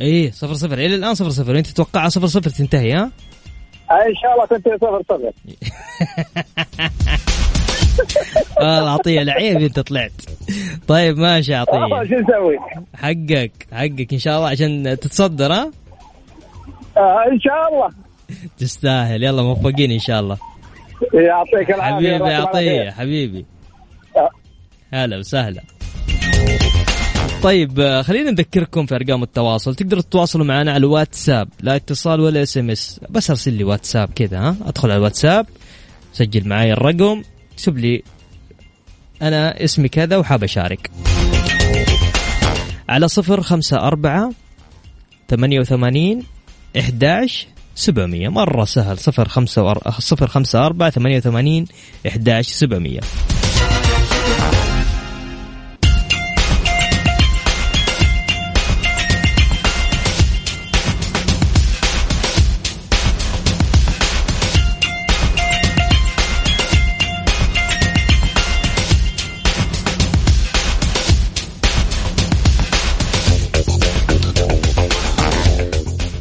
إيه 0.00 0.30
صفر 0.30 0.54
صفر. 0.54 0.74
إلى 0.74 0.94
الآن 0.94 1.14
صفر 1.14 1.30
صفر. 1.30 1.52
وانت 1.54 1.66
تتوقعها 1.66 2.08
صفر 2.08 2.26
صفر 2.26 2.50
تنتهي 2.50 2.92
ها؟ 2.92 3.10
إن 3.90 4.14
شاء 4.22 4.34
الله 4.34 4.46
كنت 4.46 4.68
0-0 4.68 5.32
آه 8.60 8.82
العطية 8.82 9.22
لعيب 9.22 9.56
أنت 9.62 9.80
طلعت. 9.80 10.12
طيب 10.88 11.18
ماشي 11.18 11.52
والله 11.52 11.96
عطية. 11.98 12.08
شو 12.08 12.14
نسوي؟ 12.14 12.58
حقك 12.94 13.52
حقك. 13.72 14.12
إن 14.12 14.18
شاء 14.18 14.36
الله 14.36 14.48
عشان 14.48 14.96
تتصدر 15.00 15.52
ها؟ 15.52 15.70
آه 16.96 17.24
إن 17.32 17.40
شاء 17.40 17.74
الله. 17.74 17.88
تستاهل. 18.58 19.22
يلا 19.22 19.42
موفقين 19.42 19.90
إن 19.90 19.98
شاء 19.98 20.20
الله. 20.20 20.38
يعطيك 21.14 21.70
العافية. 21.70 22.18
حبيبي. 22.18 22.34
عطية 22.34 22.90
حبيبي. 22.90 23.46
آه. 24.16 24.30
هلا 24.92 25.18
وسهلا. 25.18 25.62
طيب 27.42 27.80
آه، 27.80 28.02
خلينا 28.02 28.30
نذكركم 28.30 28.86
في 28.86 28.94
أرقام 28.94 29.22
التواصل. 29.22 29.74
تقدروا 29.74 30.02
تتواصلوا 30.02 30.46
معنا 30.46 30.70
على 30.70 30.78
الواتساب 30.78 31.48
لا 31.60 31.76
اتصال 31.76 32.20
ولا 32.20 32.42
SMS 32.42 33.00
بس 33.10 33.30
أرسل 33.30 33.52
لي 33.52 33.64
واتساب 33.64 34.08
كذا 34.14 34.38
ها؟ 34.38 34.56
أدخل 34.66 34.90
على 34.90 34.98
الواتساب 34.98 35.46
سجل 36.12 36.48
معي 36.48 36.72
الرقم 36.72 37.22
اكتب 37.52 37.78
لي 37.78 38.02
أنا 39.22 39.64
اسمي 39.64 39.88
كذا 39.88 40.16
وحاب 40.16 40.44
أشارك. 40.44 40.90
على 42.88 43.08
صفر 43.08 43.40
خمسة 43.42 43.76
أربعة 43.76 44.32
ثمانية 45.28 45.60
وثمانين 45.60 46.22
إحداش 46.78 47.46
سبعمية. 47.74 48.28
مرة 48.28 48.64
سهل 48.64 48.98
صفر 48.98 49.28
خمسة. 49.28 49.74
صفر 49.98 50.26
خمسة 50.26 50.66
أربعة 50.66 50.90
ثمانية 50.90 51.16
وثمانين 51.16 51.64
إحداش 52.06 52.48
سبعمية. 52.48 53.00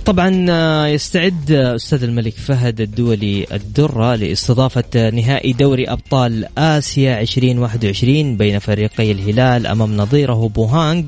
طبعا 0.08 0.46
آه، 0.50 0.88
يستعد 0.88 1.52
آه، 1.52 1.76
أستاذ 1.76 2.04
الملك 2.04 2.34
فهد 2.34 2.82
الدولي 2.82 3.46
الدرة 3.52 4.16
لاستضافة 4.16 4.84
آه، 4.96 5.10
نهائي 5.10 5.54
دوري 5.54 5.90
أبطال 5.90 6.48
آسيا 6.58 7.22
2021 7.22 8.38
بين 8.38 8.60
فريقي 8.60 9.12
الهلال 9.12 9.68
أمام 9.68 9.98
نظيره 9.98 10.48
بوهانج 10.48 11.06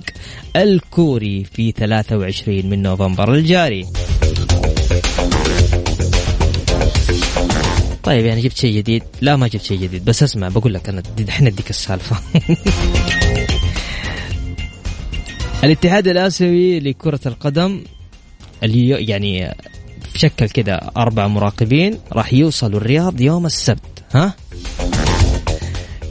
الكوري 0.55 1.43
في 1.43 1.71
23 1.71 2.65
من 2.65 2.81
نوفمبر 2.81 3.33
الجاري. 3.33 3.85
طيب 8.03 8.25
يعني 8.25 8.41
جبت 8.41 8.57
شيء 8.57 8.77
جديد؟ 8.77 9.03
لا 9.21 9.35
ما 9.35 9.47
جبت 9.47 9.63
شيء 9.63 9.77
جديد 9.77 10.05
بس 10.05 10.23
أسمع 10.23 10.47
بقول 10.47 10.73
لك 10.73 10.89
أنا 10.89 11.03
الحين 11.19 11.47
اديك 11.47 11.69
السالفة. 11.69 12.15
الاتحاد 15.63 16.07
الآسيوي 16.07 16.79
لكرة 16.79 17.19
القدم 17.25 17.81
اللي 18.63 18.89
يعني 18.89 19.55
شكل 20.15 20.49
كذا 20.49 20.91
أربع 20.97 21.27
مراقبين 21.27 21.97
راح 22.13 22.33
يوصلوا 22.33 22.79
الرياض 22.79 23.21
يوم 23.21 23.45
السبت 23.45 24.03
ها؟ 24.13 24.33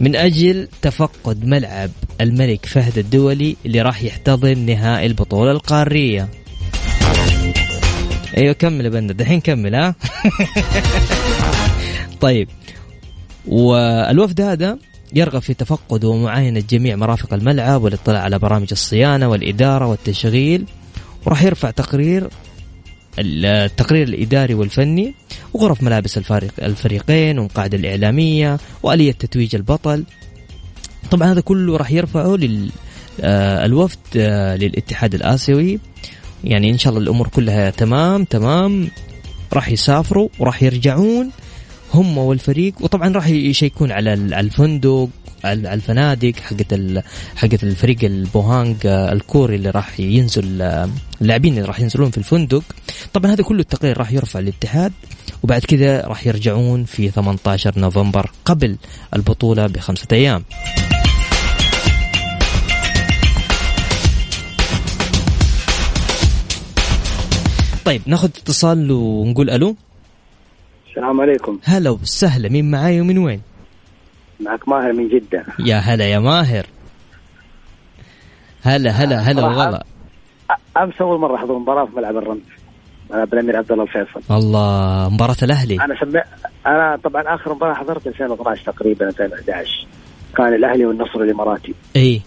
من 0.00 0.16
أجل 0.16 0.68
تفقد 0.82 1.44
ملعب 1.44 1.90
الملك 2.20 2.66
فهد 2.66 2.98
الدولي 2.98 3.56
اللي 3.66 3.82
راح 3.82 4.02
يحتضن 4.02 4.58
نهائي 4.58 5.06
البطولة 5.06 5.50
القارية. 5.50 6.28
أيوه 8.36 8.52
كمل 8.52 8.84
يا 8.84 8.90
بندر. 8.90 9.14
دحين 9.14 9.40
كمل 9.40 9.74
ها؟ 9.74 9.94
طيب. 12.20 12.48
والوفد 13.46 14.40
هذا 14.40 14.78
يرغب 15.14 15.42
في 15.42 15.54
تفقد 15.54 16.04
ومعاينة 16.04 16.62
جميع 16.70 16.96
مرافق 16.96 17.34
الملعب 17.34 17.82
والاطلاع 17.82 18.22
على 18.22 18.38
برامج 18.38 18.68
الصيانة 18.72 19.28
والإدارة 19.28 19.86
والتشغيل. 19.86 20.64
وراح 21.26 21.42
يرفع 21.42 21.70
تقرير 21.70 22.28
التقرير 23.18 24.08
الإداري 24.08 24.54
والفني 24.54 25.14
وغرف 25.54 25.82
ملابس 25.82 26.18
الفريق 26.18 26.54
الفريقين 26.62 27.38
والقاعدة 27.38 27.78
الإعلامية 27.78 28.58
وآلية 28.82 29.12
تتويج 29.12 29.54
البطل. 29.54 30.04
طبعا 31.10 31.32
هذا 31.32 31.40
كله 31.40 31.76
راح 31.76 31.90
يرفعه 31.90 32.36
لل 32.36 32.70
آه، 33.20 33.64
الوفد 33.64 33.98
آه، 34.16 34.56
للاتحاد 34.56 35.14
الآسيوي. 35.14 35.78
يعني 36.44 36.70
إن 36.70 36.78
شاء 36.78 36.92
الله 36.92 37.02
الأمور 37.02 37.28
كلها 37.28 37.70
تمام 37.70 38.24
تمام. 38.24 38.88
راح 39.52 39.68
يسافروا 39.68 40.28
وراح 40.38 40.62
يرجعون 40.62 41.30
هم 41.94 42.18
والفريق. 42.18 42.74
وطبعا 42.80 43.08
راح 43.12 43.28
يشيكون 43.28 43.92
على 43.92 44.14
ال- 44.14 44.34
على 44.34 44.46
الفندق 44.46 45.08
على 45.44 45.74
الفنادق 45.74 46.32
حقت 46.36 46.80
حقت 47.36 47.62
الفريق 47.62 48.04
البوهانج 48.04 48.76
آه، 48.86 49.12
الكوري 49.12 49.56
اللي 49.56 49.70
راح 49.70 50.00
ينزل 50.00 50.62
آه، 50.62 50.88
اللاعبين 51.20 51.52
اللي 51.52 51.64
راح 51.64 51.80
ينزلون 51.80 52.10
في 52.10 52.18
الفندق. 52.18 52.62
طبعا 53.12 53.32
هذا 53.32 53.42
كله 53.42 53.60
التقرير 53.60 53.98
راح 53.98 54.12
يرفع 54.12 54.40
للاتحاد 54.40 54.92
وبعد 55.42 55.60
كذا 55.60 56.06
راح 56.06 56.26
يرجعون 56.26 56.84
في 56.84 57.10
18 57.10 57.78
نوفمبر 57.78 58.30
قبل 58.44 58.76
البطولة 59.14 59.66
بخمسة 59.66 60.06
أيام. 60.12 60.44
طيب 67.84 68.02
ناخذ 68.06 68.28
اتصال 68.28 68.90
ونقول 68.90 69.50
ألو. 69.50 69.76
السلام 70.90 71.20
عليكم. 71.20 71.58
هلا 71.64 71.90
وسهلا 71.90 72.48
مين 72.48 72.70
معاي 72.70 73.00
ومن 73.00 73.18
وين؟ 73.18 73.40
معك 74.40 74.68
ماهر 74.68 74.92
من 74.92 75.08
جدة. 75.08 75.44
يا 75.58 75.76
هلا 75.76 76.04
يا 76.04 76.18
ماهر. 76.18 76.66
هلا 78.62 78.90
هلا 78.90 79.18
هلا. 79.18 79.46
والله. 79.46 79.80
أمس 80.76 80.94
أول 81.00 81.20
مرة 81.20 81.36
أحضر 81.36 81.58
مباراة 81.58 81.84
في 81.84 81.96
ملعب 81.96 82.16
الرمز 82.16 82.40
ملعب 83.10 83.34
الأمير 83.34 83.56
عبد 83.56 83.72
الله 83.72 83.84
الفيصل. 83.84 84.34
الله 84.34 85.08
مباراة 85.08 85.36
الأهلي. 85.42 85.74
أنا 85.74 85.94
سمع 86.00 86.24
أنا 86.66 86.98
طبعا 87.04 87.34
آخر 87.34 87.54
مباراة 87.54 87.74
حضرت 87.74 88.06
2012 88.06 88.72
تقريبا 88.72 89.08
2011 89.08 89.86
كان 90.36 90.54
الأهلي 90.54 90.86
والنصر 90.86 91.20
الإماراتي. 91.20 91.74
إي. 91.96 92.22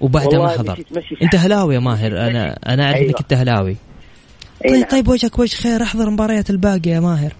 وبعدها 0.00 0.38
ما 0.38 0.76
مشي 0.96 1.16
أنت 1.22 1.34
هلاوي 1.34 1.74
يا 1.74 1.80
ماهر. 1.80 2.12
أنا 2.12 2.58
أنا 2.66 2.84
أعرف 2.84 2.96
أيوة. 2.96 3.08
إنك 3.08 3.20
أنت 3.20 3.32
هلاوي. 3.32 3.76
طيب 4.64 4.72
نعم. 4.72 4.84
طيب 4.84 5.08
وجهك 5.08 5.38
وجه 5.38 5.56
خير. 5.56 5.82
أحضر 5.82 6.10
مباريات 6.10 6.50
الباقي 6.50 6.90
يا 6.90 7.00
ماهر. 7.00 7.32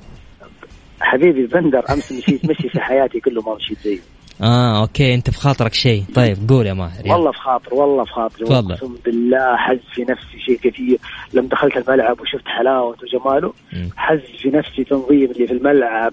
حبيبي 1.05 1.47
بندر 1.47 1.85
أمس 1.91 2.13
مشيت 2.13 2.51
مشي 2.51 2.69
في 2.69 2.81
حياتي 2.81 3.21
كله 3.21 3.43
ما 3.43 3.55
مشيت 3.55 3.79
زيه 3.79 3.99
آه 4.43 4.81
أوكي 4.81 5.15
أنت 5.15 5.31
في 5.31 5.39
خاطرك 5.39 5.75
شيء. 5.75 6.05
طيب 6.15 6.37
قول 6.49 6.67
يا 6.67 6.73
ماهر. 6.73 7.03
والله 7.07 7.33
في 7.33 7.39
خاطر 7.39 7.75
والله 7.75 8.05
في 8.05 8.13
خاطر. 8.13 8.45
تفضل. 8.45 8.73
أقسم 8.73 8.97
بالله 9.05 9.57
حز 9.57 9.79
في 9.95 10.03
نفسي 10.03 10.39
شيء 10.47 10.59
كثير. 10.59 10.99
لما 11.33 11.49
دخلت 11.49 11.77
الملعب 11.77 12.21
وشفت 12.21 12.47
حلاوته 12.47 13.03
وجماله. 13.03 13.53
حز 13.97 14.21
في 14.43 14.49
نفسي 14.49 14.85
تنظيم 14.85 15.31
اللي 15.31 15.47
في 15.47 15.53
الملعب. 15.53 16.13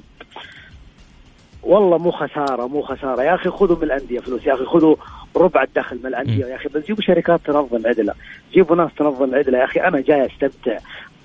والله 1.64 1.98
مو 1.98 2.12
خسارة 2.12 2.68
مو 2.68 2.82
خسارة. 2.82 3.22
يا 3.22 3.36
أخي 3.36 3.50
خذوا 3.50 3.78
من 3.78 3.84
الأندية 3.84 4.20
فلوس. 4.20 4.46
يا 4.46 4.54
أخي 4.54 4.66
خذوا 4.66 4.96
ربع 5.36 5.64
الدخل 5.64 6.00
من 6.00 6.06
الأندية. 6.06 6.46
يا 6.46 6.56
أخي 6.56 6.70
بس 6.70 6.86
جيبوا 6.86 7.04
شركات 7.04 7.40
تنظم 7.46 7.88
عدلة. 7.88 8.14
جيبوا 8.54 8.76
ناس 8.76 8.92
تنظم 8.98 9.36
عدلة. 9.36 9.58
يا 9.58 9.64
أخي 9.64 9.80
أنا 9.80 10.02
جاي 10.02 10.26
أستمتع. 10.26 10.78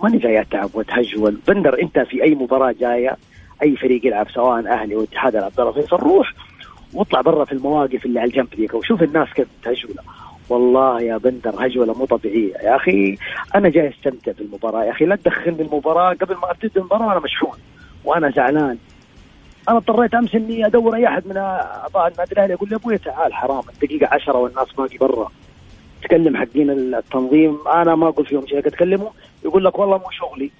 ماني 0.03 0.19
جاي 0.19 0.41
أتعب 0.41 0.71
وأتهجول. 0.75 1.39
بندر 1.49 1.83
أنت 1.83 1.99
في 1.99 2.23
أي 2.23 2.35
مباراة 2.35 2.75
جاية؟ 2.81 3.17
أي 3.63 3.77
فريق 3.77 4.07
يلعب 4.07 4.31
سواء 4.31 4.67
أهلي 4.67 4.97
واتحاد 4.97 5.37
العبد 5.37 5.61
الله 5.61 5.73
فيصل 5.73 5.97
روح 5.97 6.35
واطلع 6.95 7.21
برا 7.21 7.45
في 7.45 7.53
المواقف 7.53 8.07
اللي 8.07 8.21
على 8.21 8.31
الجنب 8.31 8.55
ذيك 8.57 8.75
وشوف 8.75 9.03
الناس 9.03 9.29
كيف 9.35 9.47
تهجوله. 9.63 10.03
والله 10.49 11.03
يا 11.03 11.17
بندر 11.17 11.67
هجوله 11.67 11.99
مو 11.99 12.05
طبيعيه 12.05 12.55
يا 12.55 12.77
أخي 12.77 13.17
أنا 13.55 13.69
جاي 13.69 13.89
أستمتع 13.89 14.33
بالمباراة. 14.33 14.85
يا 14.85 14.91
أخي 14.91 15.05
لا 15.05 15.17
تدخلني 15.17 15.63
المباراة. 15.63 16.15
قبل 16.15 16.35
ما 16.35 16.51
أبتدي 16.51 16.73
المباراة 16.77 17.07
وأنا 17.07 17.21
مشحون 17.21 17.59
وأنا 18.05 18.31
زعلان. 18.31 18.79
أنا 19.69 19.77
اضطريت 19.77 20.15
أمس 20.15 20.35
إني 20.35 20.67
أدور 20.67 20.97
أي 20.97 21.09
أحد 21.09 21.27
من 21.27 21.37
أعضاء 21.37 22.09
النادي 22.09 22.33
الأهلي. 22.33 22.55
أقول 22.55 22.71
له 22.71 22.77
أبوي 22.77 22.99
تعال 22.99 23.35
حرام. 23.35 23.63
الدقيقة 23.75 24.09
10 24.15 24.37
والناس 24.37 24.73
باقي 24.73 24.99
برا. 24.99 25.31
تكلم 26.03 26.37
حقين 26.37 26.71
التنظيم. 26.71 27.59
أنا 27.69 27.95
ما 27.95 28.09
أقول 28.09 28.27
فيهم 28.27 28.47
شيء 28.47 28.59
اكلمه 28.59 29.11
يقول 29.45 29.65
لك 29.65 29.79
والله 29.79 29.99
مو 29.99 30.11
شغلي. 30.11 30.51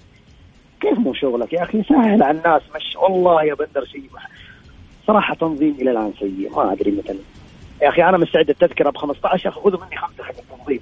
كيف 0.81 0.97
مو 0.99 1.13
شغلك 1.13 1.53
يا 1.53 1.63
أخي؟ 1.63 1.83
سهل 1.83 2.23
على 2.23 2.37
الناس 2.37 2.61
مش 2.75 2.95
والله 2.95 3.43
يا 3.43 3.53
بندر 3.53 3.85
شيء 3.85 4.09
صراحة 5.07 5.35
تنظيم 5.35 5.75
إلى 5.81 5.91
الآن 5.91 6.13
سيء 6.19 6.51
ما 6.55 6.73
أدري 6.73 6.91
مثلا. 6.91 7.19
يا 7.81 7.89
أخي 7.89 8.03
أنا 8.03 8.17
مستعد 8.17 8.49
التذكرة 8.49 8.89
ب 8.89 8.97
15 8.97 9.51
خذوا 9.51 9.85
مني 9.85 9.97
خمسة 9.97 10.23
حق 10.23 10.33
التنظيم. 10.37 10.81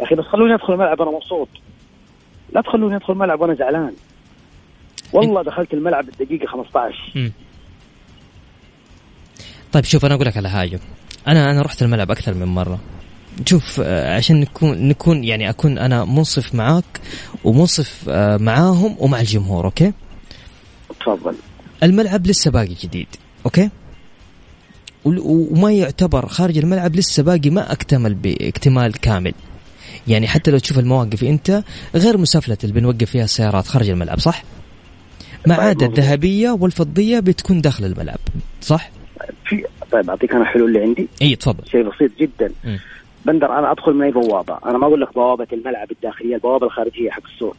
يا 0.00 0.04
أخي 0.04 0.14
بس 0.14 0.24
خلوني 0.24 0.54
أدخل 0.54 0.72
الملعب 0.72 1.02
أنا 1.02 1.10
مبسوط. 1.10 1.48
لا 2.52 2.60
تخلوني 2.60 2.96
أدخل 2.96 3.12
الملعب 3.12 3.40
وأنا 3.40 3.54
زعلان. 3.54 3.92
والله 5.12 5.42
دخلت 5.42 5.74
الملعب 5.74 6.08
الدقيقة 6.08 6.46
15 6.46 7.12
مم. 7.14 7.32
طيب 9.72 9.84
شوف 9.84 10.04
أنا 10.04 10.14
أقول 10.14 10.26
لك 10.26 10.36
على 10.36 10.50
حاجة. 10.50 10.80
أنا 11.28 11.50
أنا 11.50 11.62
رحت 11.62 11.82
الملعب 11.82 12.10
أكثر 12.10 12.34
من 12.34 12.46
مرة. 12.46 12.78
شوف 13.46 13.80
آه، 13.84 14.16
عشان 14.16 14.40
نكون 14.40 14.88
نكون 14.88 15.24
يعني 15.24 15.50
أكون 15.50 15.78
أنا 15.78 16.04
منصف 16.04 16.54
معاك 16.54 17.00
ومنصف 17.44 18.04
آه، 18.08 18.36
معاهم 18.36 18.96
ومع 18.98 19.20
الجمهور 19.20 19.64
okay 19.64 19.92
تفضل 21.00 21.34
الملعب 21.82 22.26
لسه 22.26 22.50
باقي 22.50 22.74
جديد 22.82 23.06
okay 23.44 23.70
وما 25.04 25.72
يعتبر 25.72 26.26
خارج 26.26 26.58
الملعب 26.58 26.96
لسه 26.96 27.22
باقي 27.22 27.50
ما 27.50 27.72
أكتمل 27.72 28.14
باكتمال 28.14 28.92
كامل 29.00 29.34
يعني 30.08 30.28
حتى 30.28 30.50
لو 30.50 30.58
تشوف 30.58 30.78
المواقف 30.78 31.24
أنت 31.24 31.62
غير 31.94 32.18
مسافلة 32.18 32.58
اللي 32.64 32.80
بنوقف 32.80 33.10
فيها 33.10 33.24
السيارات 33.24 33.66
خارج 33.66 33.88
الملعب 33.88 34.18
صح؟ 34.18 34.42
ما 35.46 35.56
طيب، 35.56 35.66
عدا. 35.66 35.86
الذهبية 35.86 36.50
والفضية 36.50 37.20
بتكون 37.20 37.60
داخل 37.60 37.84
الملعب 37.84 38.18
صح؟ 38.60 38.90
في 39.44 39.64
طيب 39.92 40.10
أعطيك 40.10 40.32
أنا 40.32 40.44
حلول 40.44 40.68
اللي 40.68 40.80
عندي 40.80 41.08
إي 41.22 41.36
تفضل 41.36 41.68
شيء 41.70 41.82
بسيط 41.82 42.10
جدا 42.20 42.50
مم. 42.64 42.78
بندر 43.24 43.58
أنا 43.58 43.72
أدخل 43.72 43.92
من 43.92 44.02
أي 44.02 44.10
بوابة؟ 44.10 44.58
أنا 44.66 44.78
ما 44.78 44.86
أقول 44.86 45.00
لك 45.00 45.14
بوابة 45.14 45.46
الملعب 45.52 45.90
الداخلية 45.90 46.34
البوابة 46.34 46.66
الخارجية 46.66 47.10
حق 47.10 47.22
السور 47.34 47.56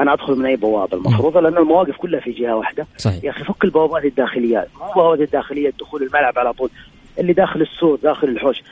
أنا 0.00 0.12
أدخل 0.12 0.38
من 0.38 0.46
أي 0.46 0.56
بوابة؟ 0.56 0.96
المفروض 0.96 1.36
لأن 1.36 1.56
المواقف 1.58 1.96
كلها 1.96 2.20
في 2.20 2.30
جهة 2.30 2.56
واحدة. 2.56 2.86
صحيح. 2.98 3.24
يا 3.24 3.30
أخي 3.30 3.44
فك 3.44 3.64
البوابات 3.64 4.04
الداخليات 4.04 4.68
مو 4.80 4.92
بوابات 4.94 5.20
الداخلية 5.20 5.72
دخول 5.80 6.02
الملعب 6.02 6.38
على 6.38 6.52
طول 6.52 6.70
اللي 7.18 7.32
داخل 7.32 7.60
السور 7.60 7.98
داخل 8.02 8.28
الحوش. 8.28 8.62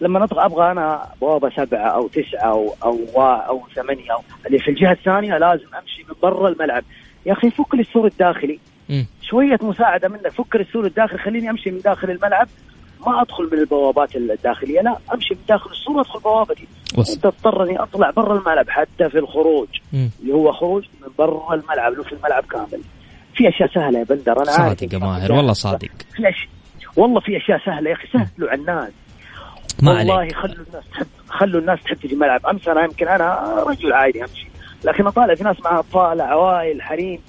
لما 0.00 0.20
نطلع 0.20 0.46
أبغى 0.46 0.70
أنا 0.70 1.02
بوابة 1.20 1.50
سبعة 1.50 1.88
أو 1.88 2.08
تسعة 2.08 2.50
أو 2.50 2.74
أو 2.84 3.22
أو 3.22 3.62
ثمانية 3.74 4.12
أو 4.12 4.20
اللي 4.46 4.58
في 4.58 4.70
الجهة 4.70 4.92
الثانية 4.92 5.38
لازم 5.38 5.66
أمشي 5.82 6.04
من 6.08 6.14
برا 6.22 6.48
الملعب. 6.48 6.84
يا 7.26 7.32
أخي 7.32 7.50
فك 7.50 7.74
لي 7.74 7.80
السور 7.80 8.06
الداخلي. 8.06 8.58
شوية 9.22 9.58
مساعدة 9.62 10.08
منك. 10.08 10.28
فك 10.28 10.56
لي 10.56 10.62
السور 10.62 10.86
الداخلي 10.86 11.18
خليني 11.18 11.50
أمشي 11.50 11.70
من 11.70 11.78
داخل 11.78 12.10
الملعب. 12.10 12.48
ما 13.06 13.22
أدخل 13.22 13.48
من 13.52 13.58
البوابات 13.58 14.16
الداخلية 14.16 14.80
لا 14.80 14.96
أمشي 15.14 15.34
من 15.34 15.40
داخل 15.48 15.70
السور 15.70 15.96
وأدخل 15.96 16.20
بوابتي. 16.20 16.68
أنت 16.98 17.10
تضطرني 17.10 17.82
أطلع 17.82 18.10
برا 18.10 18.38
الملعب 18.38 18.70
حتى 18.70 19.08
في 19.10 19.18
الخروج 19.18 19.68
مم. 19.92 20.10
اللي 20.22 20.34
هو 20.34 20.52
خروج 20.52 20.84
من 21.02 21.08
برا 21.18 21.54
الملعب 21.54 21.92
لو 21.92 22.02
في 22.02 22.12
الملعب 22.12 22.44
كامل. 22.44 22.82
في 23.34 23.48
أشياء 23.48 23.74
سهلة 23.74 23.98
يا 23.98 24.04
بندر 24.04 24.42
أنا 24.42 24.52
عارف. 24.52 24.78
صادق 24.78 24.94
يا 24.94 24.98
ماهر 24.98 25.32
والله 25.32 25.52
صادق. 25.52 25.88
في 26.16 26.28
أشياء 26.28 26.48
والله 26.96 27.20
في 27.20 27.36
أشياء 27.36 27.58
سهلة 27.66 27.90
يا 27.90 27.94
أخي 27.94 28.08
سهلوا 28.12 28.50
على 28.50 28.60
الناس. 28.60 28.92
ما 29.82 29.92
والله 29.98 30.14
عليك. 30.18 30.34
خلوا 30.36 30.54
الناس 30.54 30.84
تحب 30.92 31.06
خلوا 31.28 31.60
الناس 31.60 31.82
تحب 31.82 31.96
تجي 31.96 32.14
الملعب 32.14 32.46
أمس 32.46 32.68
أنا 32.68 32.84
يمكن 32.84 33.08
أنا 33.08 33.54
رجل 33.66 33.92
عادي 33.92 34.22
أمشي 34.22 34.48
لكن 34.84 35.06
أطالع 35.06 35.34
في 35.34 35.44
ناس 35.44 35.56
معها 35.64 35.78
أطفال 35.78 36.20
عوائل 36.20 36.82
حريم. 36.82 37.20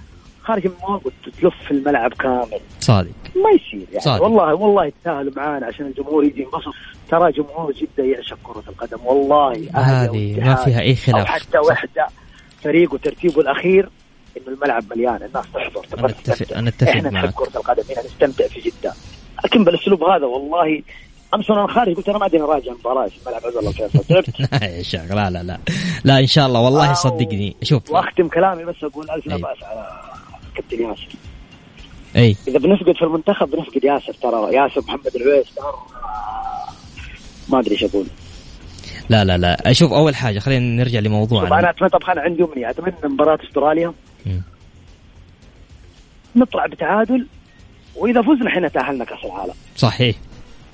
خارج 0.43 0.67
من 0.67 0.73
الموقف 0.83 1.11
تلف 1.41 1.53
في 1.67 1.71
الملعب 1.71 2.13
كامل. 2.13 2.59
صادق. 2.79 3.09
ما 3.35 3.49
يصير 3.55 3.87
يعني. 3.89 3.99
صادق. 4.03 4.23
والله 4.23 4.53
والله 4.53 4.85
يتساهلوا 4.85 5.31
معانا 5.35 5.65
عشان 5.65 5.85
الجمهور 5.85 6.23
يجي 6.23 6.41
ينبسط. 6.41 6.73
ترى 7.09 7.31
جمهور 7.31 7.71
جدة 7.73 8.03
يعشق 8.03 8.37
كرة 8.43 8.63
القدم. 8.69 8.97
والله 9.05 9.51
هذه 9.75 10.39
ما 10.39 10.55
فيها 10.55 10.81
أي 10.81 10.95
خلاف. 10.95 11.25
حتى. 11.27 11.57
وحدة. 11.59 12.07
فريقه 12.63 12.97
ترتيبه 12.97 13.41
الأخير 13.41 13.89
إنه 14.37 14.47
الملعب 14.55 14.83
مليان. 14.95 15.15
الناس 15.15 15.45
تحضر. 15.53 15.81
أتفق- 16.09 16.21
تستمتع. 16.23 16.59
أنا 16.59 16.69
أتفق 16.69 16.89
إحنا. 16.89 17.09
نحب 17.09 17.29
كرة 17.31 17.57
القدم. 17.57 17.83
هنا 17.89 18.05
نستمتع 18.05 18.47
في 18.47 18.59
جدة. 18.59 18.93
لكن 19.45 19.63
بالأسلوب 19.63 20.03
هذا 20.03 20.25
والله 20.25 20.81
أمس 21.33 21.49
وأنا 21.49 21.67
خارج 21.67 21.95
قلت 21.95 22.09
أنا 22.09 22.17
ما 22.17 22.25
أدري 22.25 22.41
اراجع 22.41 22.71
مباراة 22.73 23.07
في 23.07 23.15
ملعب 23.27 23.41
عبد 23.45 23.55
الله 23.57 23.71
فيصل 23.71 24.03
يا 24.77 24.81
شيخ 24.83 25.11
لا 25.11 25.29
لا 25.29 25.43
لا. 25.43 25.57
لا 26.03 26.19
إن 26.19 26.27
شاء 26.27 26.47
الله. 26.47 26.61
والله 26.61 26.93
صدقني. 26.93 27.55
شوف. 27.63 27.91
وأختم 27.91 28.27
كلامي 28.27 28.63
بس 28.65 28.75
أقول 28.83 29.09
ألف 29.11 29.27
لا 29.27 29.35
أي. 29.35 29.41
باس 29.41 29.63
على 29.63 29.87
كابتن 30.55 30.81
ياسر. 30.83 31.07
أي. 32.15 32.35
إذا 32.47 32.59
بنفقد 32.59 32.95
في 32.95 33.01
المنتخب 33.01 33.51
بنفقد 33.51 33.83
ياسر 33.83 34.13
ترى 34.13 34.55
ياسر 34.55 34.81
محمد 34.81 35.15
العويس 35.15 35.55
ترى 35.55 35.73
ما 37.49 37.59
أدري 37.59 37.71
إيش 37.71 37.83
أقول. 37.83 38.05
لا 39.09 39.23
لا 39.25 39.37
لا. 39.37 39.73
شوف 39.73 39.93
أول 39.93 40.15
حاجة 40.15 40.39
خلينا 40.39 40.83
نرجع 40.83 40.99
لموضوعنا. 40.99 41.59
أنا 41.59 41.69
أتمنى 41.69 41.89
طبعا 41.89 42.13
أنا 42.13 42.21
عندي 42.21 42.43
أمنية. 42.43 42.69
أتمنى 42.69 42.95
مباراة 43.03 43.39
أستراليا 43.43 43.93
مم. 44.25 44.41
نطلع 46.35 46.65
بتعادل 46.65 47.27
وإذا 47.95 48.21
فزنا 48.21 48.47
إحنا 48.47 48.67
تأهلنا 48.67 49.05
كأس 49.05 49.25
العالم. 49.25 49.53
صحيح. 49.75 50.15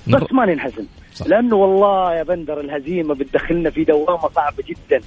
بس 0.06 0.32
ما 0.32 0.46
ننحزن. 0.46 0.86
صح. 1.14 1.26
لأنه 1.26 1.56
والله 1.56 2.14
يا 2.14 2.22
بندر 2.22 2.60
الهزيمة 2.60 3.14
بتدخلنا 3.14 3.70
في 3.70 3.84
دوامة 3.84 4.28
صعبة 4.34 4.64
جدا. 4.68 5.00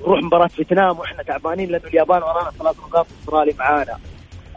نروح 0.00 0.22
مباراة 0.22 0.46
فيتنام 0.46 0.98
وإحنا 0.98 1.22
تعبانين 1.22 1.70
لأنه 1.70 1.88
اليابان 1.88 2.22
ورانا 2.22 2.50
ثلاث 2.50 2.76
نقاط 2.78 3.06
استرالي 3.20 3.54
معانا. 3.58 3.98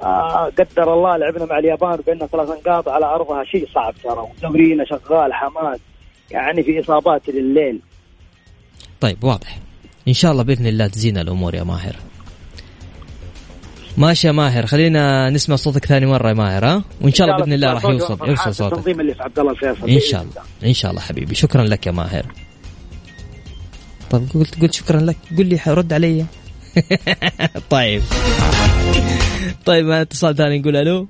آه 0.04 0.52
قدر 0.60 0.94
الله 0.94 1.18
لعبنا 1.18 1.46
مع 1.46 1.60
اليابان 1.60 2.00
وبيننا 2.00 2.28
ثلاث 2.28 2.50
نقاط 2.50 2.90
على 2.90 3.06
أرضها. 3.06 3.44
شيء 3.44 3.68
صعب 3.76 3.94
ترى. 4.04 4.28
ودورينا 4.44 4.86
شغال 4.86 5.34
حماس. 5.34 5.80
يعني 6.32 6.64
في 6.64 6.80
إصابات 6.80 7.30
لليل. 7.30 7.80
طيب 9.02 9.24
واضح. 9.24 9.60
إن 10.08 10.14
شاء 10.14 10.32
الله 10.32 10.44
بإذن 10.44 10.68
الله 10.68 10.88
تزين 10.88 11.18
الأمور 11.18 11.56
يا 11.56 11.64
ماهر. 11.64 11.96
ماشي 13.98 14.28
يا 14.28 14.32
ماهر. 14.32 14.66
خلينا 14.66 15.30
نسمع 15.30 15.56
صوتك 15.56 15.86
ثاني 15.86 16.06
مرة 16.06 16.30
يا 16.30 16.34
ماهر 16.34 16.66
ها؟ 16.66 16.84
وإن 17.02 17.14
شاء 17.14 17.28
الله 17.28 17.40
بإذن 17.40 17.54
الله 17.54 17.74
راح 17.74 17.86
يوصل 17.86 18.28
يوصل 18.28 18.56
صوتك. 18.56 18.74
التنظيم 18.74 19.00
اللي 19.00 19.14
في 19.14 19.24
عبد 19.24 19.40
الله 19.40 19.52
الفيصل. 19.52 19.90
إن 19.90 20.00
شاء 20.00 20.22
الله. 20.22 20.42
إن 20.66 20.74
شاء 20.74 20.92
الله 20.92 21.02
حبيبي. 21.02 21.36
شكرا 21.36 21.64
لك 21.64 21.88
يا 21.88 21.92
ماهر. 21.92 22.26
طيب 24.12 24.28
قلت 24.34 24.62
قلت 24.62 24.74
شكرا 24.74 25.00
لك. 25.00 25.18
قل 25.38 25.46
لي 25.46 25.60
رد 25.68 25.94
علي. 25.94 26.26
طيب. 27.70 28.02
طيب 29.66 29.86
ما 29.86 30.02
اتصال 30.02 30.36
ثاني 30.36 30.60
نقول 30.60 30.76
ألو. 30.76 31.08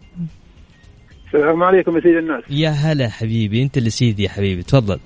السلام 1.28 1.64
عليكم 1.64 1.96
يا 1.96 2.02
سيد 2.02 2.16
الناس. 2.16 2.44
يا 2.50 2.70
هلا 2.70 3.10
حبيبي 3.10 3.64
أنت 3.64 3.78
اللي 3.78 3.90
سيدي 3.90 4.24
يا 4.24 4.30
حبيبي. 4.30 4.64
تفضل. 4.64 5.00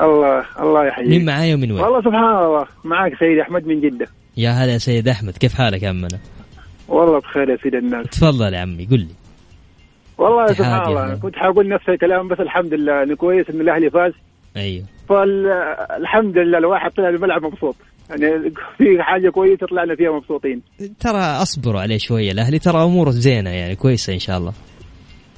الله 0.00 0.44
الله 0.60 0.86
يحييك. 0.86 1.08
مين 1.08 1.24
معايا 1.24 1.54
ومن 1.54 1.72
وين؟ 1.72 1.82
والله 1.82 2.00
سبحان 2.00 2.44
الله 2.44 2.66
معك 2.84 3.18
سيد 3.18 3.38
أحمد 3.38 3.66
من 3.66 3.80
جدة. 3.80 4.06
يا 4.36 4.50
هلا 4.50 4.72
يا 4.72 4.78
سيد 4.78 5.08
أحمد 5.08 5.36
كيف 5.36 5.54
حالك 5.54 5.82
يا 5.82 5.88
عمنا؟ 5.88 6.18
والله 6.88 7.18
بخير 7.18 7.50
يا 7.50 7.56
سيد 7.62 7.74
الناس. 7.74 8.06
تفضل 8.06 8.54
يا 8.54 8.58
عمي 8.58 8.84
قل 8.84 8.98
لي. 8.98 9.14
والله 10.18 10.52
سبحان 10.52 10.88
الله. 10.88 11.14
كنت 11.14 11.36
حقول 11.36 11.68
نفس 11.68 11.88
الكلام 11.88 12.28
بس 12.28 12.40
الحمد 12.40 12.74
لله 12.74 13.02
إنه 13.02 13.16
كويس 13.16 13.50
إن 13.50 13.60
الأهلي 13.60 13.90
فاز. 13.90 14.12
أيوه. 14.58 14.84
فالحمد 15.08 16.38
لله 16.38 16.58
الواحد 16.58 16.90
طلع 16.90 17.08
الملعب 17.08 17.44
مبسوط. 17.44 17.76
يعني 18.10 18.50
في 18.78 19.02
حاجة 19.02 19.30
كويسة 19.30 19.66
طلعنا 19.66 19.94
فيها 19.94 20.10
مبسوطين. 20.10 20.62
ترى 21.00 21.20
اصبروا 21.20 21.80
عليه 21.80 21.98
شوية 21.98 22.32
الأهلي 22.32 22.58
ترى 22.58 22.84
أموره 22.84 23.10
زينة 23.10 23.50
يعني 23.50 23.76
كويسة 23.76 24.12
إن 24.12 24.18
شاء 24.18 24.38
الله. 24.38 24.52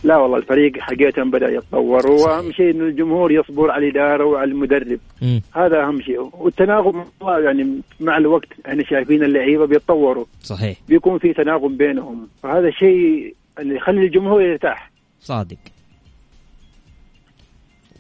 لا 0.05 0.17
والله 0.17 0.37
الفريق 0.37 0.73
حقيقة 0.79 1.23
بدأ 1.23 1.49
يتطور 1.49 2.11
وأهم 2.11 2.53
شيء 2.53 2.71
إنه 2.71 2.85
الجمهور 2.85 3.33
يصبر 3.33 3.71
على 3.71 3.89
الإدارة 3.89 4.25
وعلى 4.25 4.51
المدرب. 4.51 5.01
مم. 5.23 5.43
هذا 5.57 5.83
أهم 5.83 6.01
شيء. 6.01 6.31
والتناغم 6.35 7.05
يعني 7.23 7.81
مع 8.01 8.17
الوقت 8.17 8.49
إحنا 8.67 8.85
شايفين 8.85 9.23
اللعيبة 9.23 9.67
بيتطوروا. 9.67 10.25
صحيح. 10.43 10.77
بيكون 10.89 11.19
في 11.19 11.33
تناغم 11.33 11.77
بينهم. 11.77 12.29
فهذا 12.43 12.69
الشيء 12.69 13.35
اللي 13.59 13.77
يخلي 13.77 14.07
الجمهور 14.07 14.43
يرتاح. 14.43 14.91
صادق. 15.21 15.59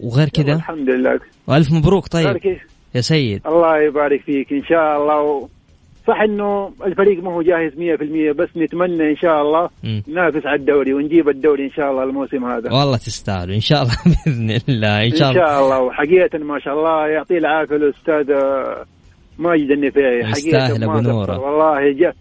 وغير 0.02 0.28
كذا؟ 0.28 0.52
الحمد 0.54 0.88
لله. 0.90 1.20
والف 1.46 1.72
مبروك 1.72 2.08
طيب. 2.08 2.36
يا 2.94 3.00
سيد. 3.00 3.46
الله 3.46 3.78
يبارك 3.82 4.20
فيك 4.20 4.52
إن 4.52 4.62
شاء 4.64 5.02
الله. 5.02 5.22
و... 5.22 5.48
صح 6.06 6.20
إنه 6.20 6.72
الفريق 6.86 7.22
ما 7.22 7.34
هو 7.34 7.42
جاهز 7.42 7.72
100% 7.72 8.32
بس 8.36 8.48
نتمنى 8.56 9.10
إن 9.10 9.16
شاء 9.16 9.42
الله. 9.42 9.68
ننافس 10.08 10.46
على 10.46 10.60
الدوري 10.60 10.94
ونجيب 10.94 11.28
الدوري 11.28 11.64
إن 11.64 11.70
شاء 11.70 11.90
الله 11.90 12.02
الموسم 12.04 12.44
هذا. 12.44 12.72
والله 12.72 12.96
تستاهلوا 12.96 13.54
إن 13.54 13.60
شاء 13.60 13.82
الله 13.82 13.94
بإذن 14.26 14.58
الله 14.68 14.98
إن 14.98 15.10
إن 15.10 15.16
شاء 15.16 15.30
الله. 15.30 15.46
شاء 15.46 15.60
الله. 15.64 15.80
وحقيقة 15.80 16.38
ما 16.38 16.58
شاء 16.58 16.74
الله 16.74 17.06
يعطيه 17.06 17.38
العافية 17.38 17.76
الأستاذ 17.76 18.30
آه، 18.30 18.84
ماجد 19.38 19.70
النفيعي. 19.70 20.24
حقيقة. 20.24 20.66
قصر. 20.68 21.40
والله 21.40 21.92
جاء 21.92 22.14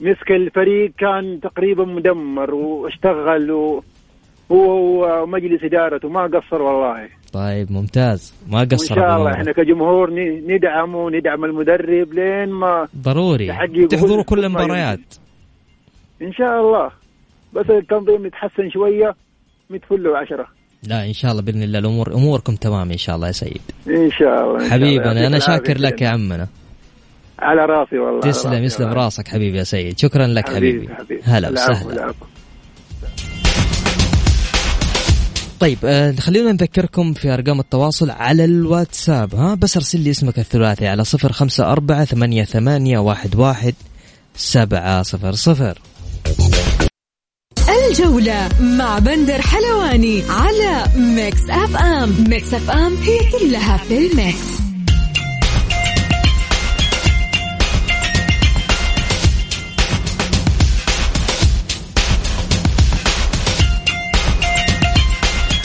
مسك 0.00 0.30
الفريق 0.30 0.92
كان 0.98 1.40
تقريبا 1.42 1.84
مدمر 1.84 2.54
واشتغل 2.54 3.50
و... 3.50 3.82
هو 4.52 5.22
ومجلس 5.22 5.64
إدارته 5.64 6.08
ما 6.08 6.22
قصر 6.22 6.62
والله. 6.62 7.08
طيب 7.32 7.72
ممتاز. 7.72 8.34
ما 8.48 8.60
قصر 8.60 8.94
شاء 8.94 9.14
أبو 9.14 9.22
الله. 9.22 9.32
إحنا 9.34 9.52
كجمهور 9.52 10.10
ن- 10.10 10.52
ندعمه 10.54 10.98
وندعم 10.98 11.44
المدرب 11.44 12.12
لين 12.12 12.48
ما 12.48 12.88
ضروري. 12.96 13.46
تحضروا 13.90 14.22
كل 14.24 14.44
المباريات. 14.44 15.00
إن 16.22 16.32
شاء 16.32 16.60
الله. 16.60 16.90
بس 17.52 17.70
التنظيم 17.70 18.26
يتحسن 18.26 18.70
شوية 18.70 19.14
متفل 19.70 20.06
عشرة. 20.16 20.46
لا 20.88 21.06
إن 21.06 21.12
شاء 21.12 21.30
الله 21.30 21.42
بإذن 21.42 21.62
الله 21.62 21.78
الأمور 21.78 22.14
أموركم 22.14 22.54
تمام 22.56 22.90
إن 22.90 22.96
شاء 22.96 23.16
الله 23.16 23.26
يا 23.26 23.32
سيد. 23.32 23.60
إن 23.88 24.10
شاء 24.10 24.44
الله 24.44 24.54
إن 24.54 24.58
شاء 24.58 24.58
الله. 24.58 24.70
حبيبنا 24.70 25.26
أنا 25.26 25.38
شاكر. 25.38 25.78
لك 25.78 26.02
يا 26.02 26.08
عمنا. 26.08 26.48
على 27.38 27.64
راسي 27.64 27.98
والله 27.98 28.20
تسلم 28.20 28.62
يسلم. 28.62 28.92
راسك 28.92 29.28
حبيبي 29.28 29.58
يا 29.58 29.62
سيد. 29.62 29.98
شكرا 29.98 30.26
لك 30.26 30.48
حبيبي, 30.48 30.88
حبيبي. 30.94 31.22
هلا 31.24 31.50
وسهلا. 31.50 32.12
طيب 35.60 35.78
آه 35.84 36.12
خلينا 36.12 36.52
نذكركم 36.52 37.14
في 37.14 37.34
أرقام 37.34 37.60
التواصل 37.60 38.10
على 38.10 38.44
الواتساب 38.44 39.34
ها؟ 39.34 39.54
بس 39.54 39.76
ارسل 39.76 40.00
لي 40.00 40.10
اسمك 40.10 40.38
الثلاثي 40.38 40.86
على 40.86 41.04
صفر 41.04 41.32
خمسة 41.32 41.72
أربعة 41.72 42.04
ثمانية, 42.04 42.44
ثمانية 42.44 42.98
واحد, 42.98 43.36
واحد 43.36 43.74
سبعة 44.36 45.02
صفر 45.02 45.32
صفر. 45.32 45.78
الجولة 47.90 48.48
مع 48.60 48.98
بندر 48.98 49.42
حلواني 49.42 50.22
على 50.28 50.84
Mix 50.96 51.50
FM. 51.50 52.24
Mix 52.28 52.54
FM 52.54 52.96
هي 52.96 53.18
كلها 53.38 53.76
في 53.76 53.98
ال 53.98 54.10
mix. 54.10 54.59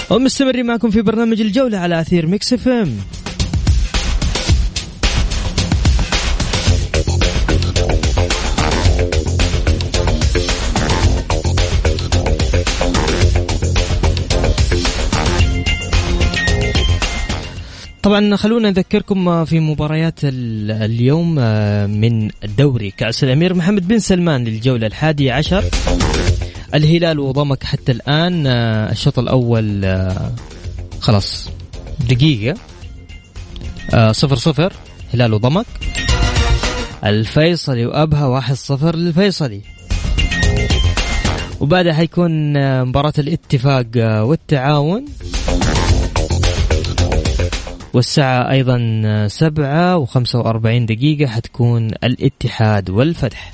ومستمرين 0.10 0.66
معكم 0.66 0.90
في 0.90 1.02
برنامج 1.02 1.42
الجولة 1.42 1.78
على 1.78 2.02
أثير 2.02 2.28
Mix 2.28 2.54
FM. 2.54 2.98
طبعا 18.04 18.36
خلونا 18.36 18.70
نذكركم 18.70 19.46
في 19.46 19.60
مباريات 19.60 20.20
ال- 20.24 20.72
اليوم 20.72 21.36
آه، 21.40 21.86
من 21.86 22.30
الدوري 22.44 22.92
كأس 22.92 23.24
الأمير 23.24 23.54
محمد 23.54 23.88
بن 23.88 24.00
سلمان 24.00 24.44
للجولة 24.44 24.88
الحادية 24.88 25.34
عشر. 25.34 25.64
الهلال 26.76 27.20
وضمك 27.20 27.64
حتى 27.64 27.92
الآن 27.92 28.48
آه، 28.48 28.92
الشوط 28.92 29.20
الأول 29.20 29.86
آه، 29.86 30.32
خلاص. 31.00 31.50
دقيقة. 32.10 32.58
آه، 33.94 34.12
صفر 34.12 34.36
صفر 34.36 34.74
هلال 35.14 35.34
وضمك. 35.34 35.66
الفيصلي 37.06 37.86
وأبها 37.86 38.26
واحد 38.26 38.56
صفر 38.56 38.96
للفيصلي. 38.96 39.62
وبعدها 41.60 41.94
حيكون 41.94 42.54
مباراة 42.84 43.14
الاتفاق 43.18 43.86
والتعاون. 44.24 45.06
والساعة 47.94 48.52
أيضا 48.52 48.78
سبعة 49.28 49.98
وخمسة 49.98 50.40
وأربعين 50.40 50.86
دقيقة 50.86 51.28
حتكون 51.28 51.88
الاتحاد 52.04 52.90
والفتح. 52.90 53.52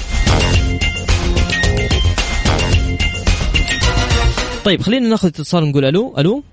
طيب 4.66 4.82
خلينا 4.82 5.10
ناخذ 5.10 5.28
اتصال 5.28 5.70
نقول 5.70 5.86
ألو 5.86 6.16
ألو؟ 6.18 6.44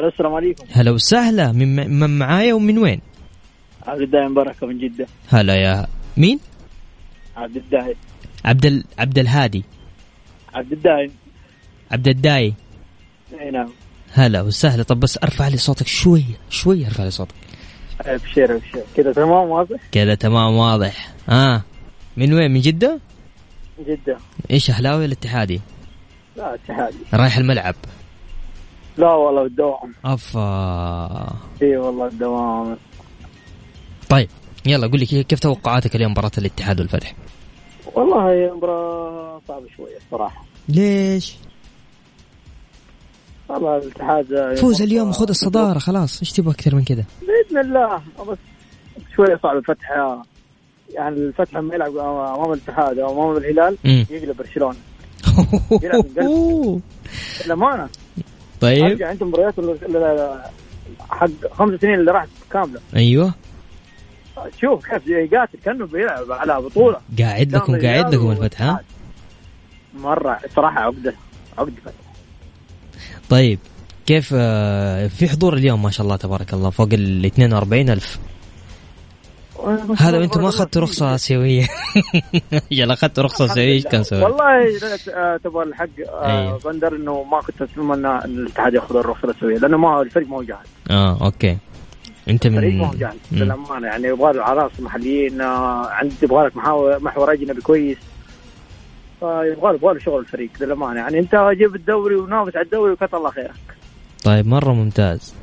السلام 0.00 0.34
عليكم. 0.34 0.64
هلا 0.72 0.90
وسهلا 0.90 1.52
من 1.52 1.90
من 2.00 2.18
معايا 2.18 2.54
ومن 2.54 2.78
وين؟ 2.78 3.00
عبد 3.86 4.00
الدايم 4.00 4.34
بركة 4.34 4.66
من 4.66 4.78
جدة. 4.78 5.06
هلا 5.28 5.54
يا 5.54 5.86
مين؟ 6.16 6.40
عبد 7.36 7.56
الدايم 7.56 7.94
عبد 8.44 8.66
ال... 8.66 8.84
عبد 8.98 9.18
الهادي. 9.18 9.64
عبد 10.54 10.72
الدايم 10.72 11.12
عبد 11.90 12.08
الداي 12.08 12.54
إي 13.40 13.50
نعم. 13.50 13.70
هلا 14.12 14.42
وسهلا. 14.42 14.82
طب 14.82 15.00
بس 15.00 15.18
ارفع 15.22 15.48
لي 15.48 15.56
صوتك 15.56 15.86
شوية 15.86 16.38
شوية 16.50 16.86
ارفع 16.86 17.04
لي 17.04 17.10
صوتك. 17.10 17.34
ابشر 18.00 18.56
ابشر 18.56 18.82
كذا 18.96 19.12
تمام 19.12 19.48
واضح؟ 19.48 19.80
كذا 19.92 20.14
تمام 20.14 20.54
واضح. 20.54 21.12
آه 21.28 21.62
من 22.16 22.32
وين؟ 22.32 22.50
من 22.50 22.60
جدة؟ 22.60 22.98
جدة. 23.86 24.16
إيش 24.50 24.70
أهلاوي 24.70 25.02
ولا 25.02 25.12
اتحادي؟ 25.12 25.60
لا 26.36 26.54
اتحادي 26.54 26.96
رايح 27.14 27.36
الملعب. 27.36 27.74
لا 28.96 29.12
والله 29.12 29.42
بالدوام. 29.42 29.94
أفا. 30.04 31.36
إي 31.62 31.76
والله 31.76 32.08
بالدوام. 32.08 32.76
طيب 34.08 34.28
يلا 34.66 34.86
قول 34.86 35.00
لي 35.00 35.06
كيف 35.06 35.40
توقعاتك 35.40 35.96
اليوم 35.96 36.10
مباراة 36.12 36.30
الاتحاد 36.38 36.80
والفتح؟ 36.80 37.14
والله 37.94 38.32
هي 38.32 38.50
مباراة 38.50 39.40
صعبة 39.48 39.66
شوية 39.76 39.96
الصراحة. 39.96 40.44
ليش؟ 40.68 41.36
والله 43.48 43.76
الاتحاد 43.76 44.54
فوز 44.56 44.82
اليوم 44.82 45.12
خذ 45.12 45.28
الصدارة 45.28 45.78
خلاص. 45.78 46.20
إيش 46.20 46.32
تبغى 46.32 46.50
أكثر 46.54 46.74
من 46.74 46.84
كذا؟ 46.84 47.04
بإذن 47.20 47.58
الله 47.58 48.02
بس 48.28 48.38
شوية 49.16 49.40
صعب 49.42 49.56
الفتح 49.56 49.90
يعني 50.90 51.16
الفتح 51.16 51.54
لما 51.54 51.74
يلعب 51.74 51.96
أمام 51.96 52.52
الاتحاد 52.52 52.98
أو 52.98 53.12
أمام 53.12 53.36
الهلال. 53.36 53.78
يقلب 53.84 54.36
برشلونة. 54.36 54.76
للأمانة. 57.46 57.88
طيب. 58.60 58.84
أرجع 58.84 59.10
انت 59.12 59.22
مباريات 59.22 59.54
حق 61.10 61.28
خمس 61.52 61.80
سنين 61.80 61.94
اللي 61.94 62.10
راحت 62.10 62.28
كاملة. 62.50 62.80
أيوه. 62.96 63.34
شوف 64.60 64.86
كيف 64.86 65.06
يقاتل 65.06 65.58
كأنه 65.64 65.86
بيلعب 65.86 66.32
على 66.32 66.60
بطولة. 66.60 66.98
قاعد 67.18 67.52
لكم 67.56 67.80
قاعد 67.80 68.14
لكم 68.14 68.30
الفتح 68.30 68.62
ها؟ 68.62 68.80
الصراحة 70.44 70.80
عقدة 70.80 71.14
عقدة 71.58 71.72
فتح 71.84 71.94
طيب 73.30 73.58
كيف 74.06 74.30
آه، 74.36 75.06
في 75.06 75.28
حضور 75.28 75.54
اليوم 75.54 75.82
ما 75.82 75.90
شاء 75.90 76.04
الله 76.04 76.16
تبارك 76.16 76.54
الله 76.54 76.70
فوق 76.70 76.88
ال 76.92 77.24
42 77.24 77.90
ألف. 77.90 78.18
هذا 79.98 80.18
وأنتم 80.18 80.42
ما 80.42 80.48
أخذتوا 80.48 80.82
رخصة 80.82 81.14
آسيوية 81.14 81.68
يلا 82.70 82.92
أخذتوا 82.94 83.24
رخصة 83.24 83.44
آسيوية 83.44 83.72
إيش 83.72 83.86
كان 83.86 84.02
سوي؟ 84.02 84.22
والله 84.22 84.78
آه، 85.14 85.36
تبغى 85.36 85.64
الحق 85.64 85.88
آه،. 86.08 86.58
بندر 86.64 86.96
إنه 86.96 87.22
ما 87.22 87.40
كنت 87.40 87.62
اتمنى 87.62 88.08
إن 88.08 88.24
الاتحاد 88.24 88.74
يأخذ 88.74 88.96
الرخصة 88.96 89.24
الاسيويه 89.24 89.58
لأنه 89.58 89.76
ما 89.76 90.02
الفريق 90.02 90.28
ما 90.28 90.36
هو 90.36 90.42
جاهز. 90.42 90.66
آه 90.90 91.24
أوكي. 91.24 91.56
أنت 92.28 92.46
الفريق 92.46 92.74
ما 92.74 92.86
هو 92.86 92.92
من 92.92 92.98
جاهز. 92.98 93.14
للأمانة. 93.32 93.86
يعني 93.86 94.08
يبغى 94.08 94.32
له 94.32 94.42
عناصر 94.42 94.82
محليين 94.82 95.40
آه، 95.40 95.86
عندك 95.86 96.22
يبغى 96.22 96.46
لك 96.46 96.56
محور 97.02 97.32
أجنبي 97.32 97.60
كويس. 97.60 97.98
فيبغى 99.20 99.72
له 99.72 99.74
يبغى 99.74 99.94
له 99.94 100.00
شغل 100.00 100.20
الفريق 100.20 100.50
للأمانة. 100.60 101.00
يعني 101.00 101.18
أنت 101.18 101.50
جيب 101.52 101.74
الدوري 101.74 102.14
ونافس 102.14 102.56
على 102.56 102.64
الدوري 102.64 102.92
وكتر 102.92 103.16
الله 103.16 103.30
خيرك. 103.30 103.76
طيب 104.24 104.46
مرة 104.46 104.72
ممتاز. 104.72 105.41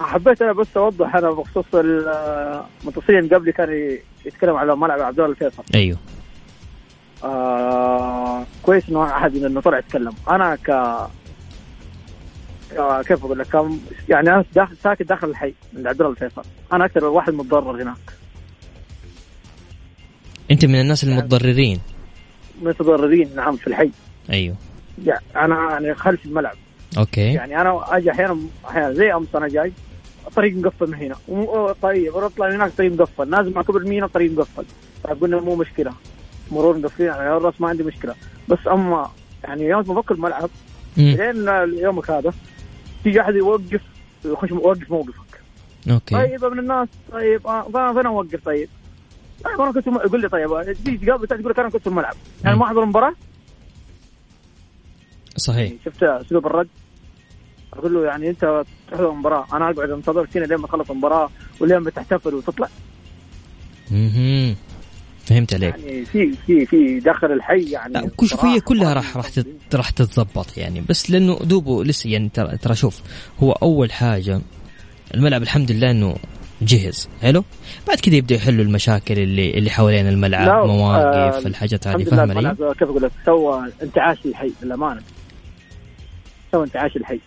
حبيت 0.00 0.42
أنا 0.42 0.52
بس 0.52 0.76
اوضح 0.76 1.16
أنا 1.16 1.30
بخصوص 1.30 1.64
المتصلين 1.74 3.28
قبلي 3.34 3.52
كان 3.52 3.98
يتكلم 4.24 4.56
على 4.56 4.76
ملعب 4.76 5.00
عبد 5.00 5.20
الله 5.20 5.30
الفيصل. 5.30 5.62
أيوه. 5.74 5.98
آه 7.24 8.44
كويس 8.62 8.88
إنه 8.88 9.04
أحد 9.04 9.36
إنه 9.36 9.60
طلع 9.60 9.78
يتكلم. 9.78 10.12
أنا 10.30 10.56
ك 10.56 10.96
كيف 13.06 13.24
أقول 13.24 13.38
لك؟ 13.38 13.54
يعني 14.08 14.30
أنا 14.30 14.44
داخل 14.54 14.76
ساكن 14.76 15.04
داخل 15.04 15.28
الحي 15.28 15.54
عند 15.76 15.86
عبد 15.86 16.00
الله 16.00 16.12
الفيصل. 16.12 16.42
أنا 16.72 16.84
أكثر 16.84 17.04
واحد 17.04 17.32
متضرر 17.32 17.82
هناك. 17.82 18.12
أنت 20.50 20.64
من 20.64 20.80
الناس 20.80 21.04
المتضررين. 21.04 21.80
متضررين 22.62 23.36
نعم 23.36 23.56
في 23.56 23.66
الحي. 23.66 23.90
أيوه. 24.30 24.56
يعني 25.04 25.24
أنا 25.36 25.70
يعني 25.70 25.94
خلف 25.94 26.26
الملعب. 26.26 26.56
okay. 26.98 27.32
يعني 27.32 27.60
أنا 27.60 27.96
أجي 27.96 28.10
أحيانا 28.10 28.38
أحيانا 28.68 28.92
زي 28.92 29.14
أمس 29.14 29.34
أنا 29.34 29.48
جاي 29.48 29.72
الطريق 30.26 30.56
مقفل 30.56 30.90
من 30.90 30.94
هنا. 30.94 31.16
طيب 31.82 32.16
اطلع 32.16 32.48
من 32.48 32.54
هناك 32.54 32.68
الطريق 32.70 32.92
مقفل. 32.92 33.30
نازل 33.30 33.54
مع 33.54 33.62
كبر 33.62 33.84
مينا 33.84 34.06
الطريق 34.06 34.32
مقفل. 34.32 34.64
طيب 35.04 35.20
قلنا 35.20 35.40
مو 35.40 35.56
مشكلة. 35.56 35.92
مرور 36.50 36.78
مقفلين. 36.78 37.08
يعني 37.08 37.36
الراس 37.36 37.60
ما 37.60 37.68
عندي 37.68 37.82
مشكلة. 37.82 38.14
بس 38.48 38.58
أما 38.66 39.10
يعني 39.44 39.64
يوم 39.64 39.84
ما 39.88 39.94
بفك 39.94 40.10
الملعب. 40.10 40.50
لين 40.96 41.48
يومك 41.78 42.10
هذا 42.10 42.32
تيجي 43.04 43.20
أحد 43.20 43.34
يوقف 43.34 43.80
يخش 44.24 44.50
يوقف 44.50 44.90
موقفك 44.90 45.40
okay. 45.90 46.14
طيب 46.14 46.44
ابن 46.44 46.58
الناس 46.58 46.88
طيب 47.12 47.46
آه، 47.46 47.62
فانا 47.62 47.92
فين 47.92 48.06
اوقف 48.06 48.44
طيب؟ 48.44 48.68
طيب 49.44 49.60
أنا 49.60 49.72
كنت 49.72 49.86
يقول 49.86 50.20
لي 50.20 50.28
طيب 50.28 50.76
تيجي 50.84 51.06
تقابل 51.06 51.26
تقول 51.26 51.50
لك 51.50 51.58
أنا 51.58 51.68
كنت 51.68 51.82
في 51.82 51.86
الملعب. 51.86 52.14
يعني. 52.44 52.56
ما 52.56 52.64
أحضر 52.64 52.82
المباراه 52.82 53.12
صحيح. 55.36 55.72
شفت 55.84 56.02
أسلوب 56.02 56.46
الرد؟ 56.46 56.68
أقول 57.72 57.94
له 57.94 58.04
يعني 58.04 58.30
أنت 58.30 58.64
تحضر 58.90 59.10
المباراه 59.10 59.46
أنا 59.52 59.70
أقعد 59.70 59.90
انتظر 59.90 60.26
هنا 60.36 60.44
لين 60.44 60.58
ما 60.58 60.66
اخلص 60.66 60.90
المباراة 60.90 61.30
ولين 61.60 61.78
ما 61.78 61.90
تحتفل 61.90 62.34
وتطلع. 62.34 62.68
مهم. 63.90 64.56
فهمت 65.24 65.54
عليك. 65.54 65.74
يعني 65.78 66.04
في 66.04 66.32
في 66.46 66.66
في 66.66 67.00
داخل 67.00 67.32
الحي 67.32 67.70
يعني 67.70 68.10
صراحة 68.24 68.58
كلها 68.58 68.94
راح 68.94 69.16
راح 69.16 69.30
راح 69.74 69.90
تتضبط 69.90 70.56
يعني. 70.56 70.80
بس 70.88 71.10
لأنه 71.10 71.38
دوبه 71.38 71.84
لسه 71.84 72.10
يعني 72.10 72.28
ترى 72.28 72.56
ترى 72.56 72.74
شوف 72.74 73.00
هو 73.42 73.52
أول 73.52 73.92
حاجة 73.92 74.40
الملعب 75.14 75.42
الحمد 75.42 75.72
لله 75.72 75.90
إنه 75.90 76.16
جهز. 76.62 77.08
حلو؟ 77.22 77.44
بعد 77.88 78.00
كذا 78.00 78.14
يبدأ 78.14 78.34
يحلوا 78.34 78.64
المشاكل 78.64 79.18
اللي 79.18 79.50
اللي 79.58 79.70
حوالين 79.70 80.08
الملعب 80.08 80.66
مواقف 80.66 81.44
آه، 81.44 81.48
الحاجات 81.48 81.86
هذه. 81.86 82.04
فاهم 82.04 82.20
علي؟ 82.20 82.32
الملعب 82.32 82.72
كيف 82.72 82.88
أقول 82.88 83.02
لك 83.02 83.10
سوى 83.26 83.72
انتعاش 83.82 84.26
للحي 84.26 84.52
للأمانة. 84.62 85.00
سوى 86.56 86.64
انتعاش 86.64 86.96
للحي 86.96 87.20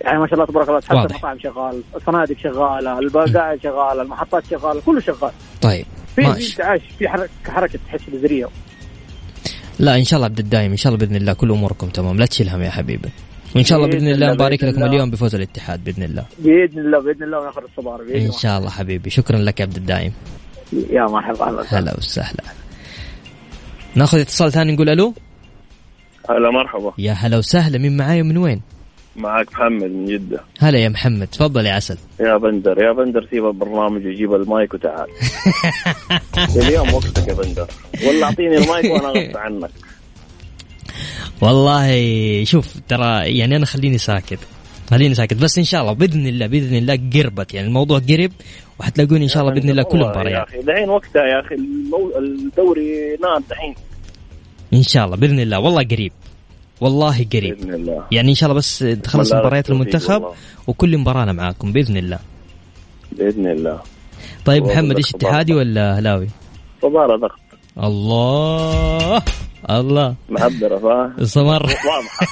يعني 0.00 0.18
ما 0.18 0.26
شاء 0.26 0.34
الله 0.34 0.46
تبارك 0.46 0.68
الله 0.68 0.80
حتى. 0.80 1.14
المطاعم 1.14 1.38
شغال 1.38 1.82
الفنادق 1.94 2.38
شغالة 2.38 2.98
البقاعد 2.98 3.62
شغاله 3.62 4.02
المحطات 4.02 4.42
شغالة 4.50 4.80
كله 4.86 5.00
شغال. 5.00 5.30
طيب 5.62 5.86
في 6.16 6.26
انتعاش 6.26 6.80
في 6.98 7.08
حركه 7.08 7.30
حركة 7.48 7.78
تحس 7.86 8.00
بزريه 8.12 8.48
لا 9.78 9.96
إن 9.96 10.04
شاء 10.04 10.16
الله 10.16 10.26
عبد 10.26 10.38
الدايم 10.38 10.70
إن 10.70 10.76
شاء 10.76 10.92
الله 10.92 11.06
بإذن 11.06 11.16
الله 11.16 11.32
كل 11.32 11.50
أموركم 11.50 11.88
تمام. 11.88 12.18
لا 12.18 12.26
تشيل 12.26 12.48
هم 12.48 12.62
يا 12.62 12.70
حبيبي. 12.70 13.08
وان 13.56 13.64
شاء 13.64 13.78
الله 13.78 13.90
بإذن 13.90 14.08
الله 14.08 14.32
نبارك 14.32 14.64
لكم 14.64 14.76
الله. 14.76 14.86
اليوم 14.86 15.10
بفوز 15.10 15.34
الاتحاد 15.34 15.84
بإذن 15.84 16.02
الله. 16.02 16.24
بإذن 16.38 16.78
الله 16.78 17.00
بإذن 17.00 17.22
الله 17.22 17.40
وناخذ 17.40 17.62
الصبار 17.62 18.02
بإذن 18.02 18.16
إن 18.16 18.22
الله. 18.22 18.38
شاء 18.38 18.58
الله 18.58 18.70
حبيبي. 18.70 19.10
شكرا 19.10 19.38
لك 19.38 19.60
يا 19.60 19.64
عبد 19.64 19.76
الدايم. 19.76 20.12
يا 20.72 21.02
مرحبا. 21.02 21.64
هلا 21.68 21.94
وسهلا. 21.98 22.44
ناخذ 23.94 24.18
اتصال 24.18 24.52
ثاني 24.52 24.72
نقول 24.72 24.88
ألو؟ 24.88 25.14
هلا 26.30 26.50
مرحبا. 26.50 26.92
يا 26.98 27.12
هلا 27.12 27.38
وسهلا. 27.38 27.78
مين 27.78 27.96
معاي 27.96 28.20
ومن 28.22 28.36
وين؟ 28.38 28.60
معك 29.16 29.52
محمد 29.52 29.90
من 29.90 30.04
جدة. 30.04 30.40
هلا 30.60 30.78
يا 30.78 30.88
محمد. 30.88 31.26
تفضل 31.26 31.66
يا 31.66 31.72
عسل. 31.72 31.98
يا 32.20 32.36
بندر 32.36 32.82
يا 32.82 32.92
بندر 32.92 33.26
سيب 33.30 33.46
البرنامج 33.46 34.06
وجيب 34.06 34.34
المايك 34.34 34.74
وتعال. 34.74 35.06
اليوم 36.56 36.94
وقتك 36.94 37.28
يا 37.28 37.34
بندر. 37.34 37.66
ولا 38.06 38.24
أعطيني 38.26 38.56
المايك 38.56 38.84
وأنا 38.84 39.08
اغطي 39.20 39.38
عنك. 39.38 39.70
والله 41.40 42.44
شوف 42.44 42.74
ترى 42.88 43.38
يعني 43.38 43.56
أنا 43.56 43.66
خليني 43.66 43.98
ساكت. 43.98 44.38
خليني 44.90 45.14
ساكت. 45.14 45.34
بس 45.34 45.58
إن 45.58 45.64
شاء 45.64 45.80
الله 45.80 45.92
بإذن 45.92 46.26
الله 46.26 46.46
بإذن 46.46 46.76
الله 46.76 46.98
قربت. 47.14 47.54
يعني 47.54 47.66
الموضوع 47.68 47.98
قرب 47.98 48.32
وحتلاقوني 48.80 49.24
إن 49.24 49.28
شاء 49.28 49.42
الله 49.42 49.54
بإذن 49.54 49.70
الله 49.70 49.82
كل 49.82 50.02
والله 50.02 50.30
يا 50.30 50.42
أخي 50.42 50.62
دحين 50.62 50.88
وقتها 50.90 51.22
يا 51.24 51.40
أخي. 51.40 51.54
الدوري 52.18 53.16
نار 53.22 53.42
دحين. 53.50 53.74
ان 54.74 54.82
شاء 54.82 55.04
الله 55.04 55.16
بإذن 55.16 55.40
الله. 55.40 55.58
والله 55.58 55.82
قريب. 55.82 56.12
والله 56.80 57.26
قريب. 57.32 57.56
بإذن 57.56 57.74
الله. 57.74 58.04
يعني 58.12 58.30
إن 58.30 58.34
شاء 58.34 58.50
الله 58.50 58.58
بس 58.58 58.78
تخلص 59.02 59.32
مباريات 59.32 59.70
المنتخب. 59.70 60.24
وكل 60.66 60.98
مباراة 60.98 61.22
أنا 61.22 61.32
معاكم 61.32 61.72
بإذن 61.72 61.96
الله. 61.96 62.18
بإذن 63.12 63.46
الله. 63.46 63.80
طيب 64.44 64.64
محمد 64.64 64.96
إيش. 64.96 65.14
اتحادي 65.14 65.54
ولا 65.54 65.96
أهلاوي؟ 65.96 66.28
صبارة 66.82 67.16
ضغط. 67.16 67.40
الله. 67.84 69.22
الله. 69.70 70.14
معبرة 70.28 70.78
صح؟ 70.78 71.22
استمر 71.22 71.62
واضحة. 71.90 72.26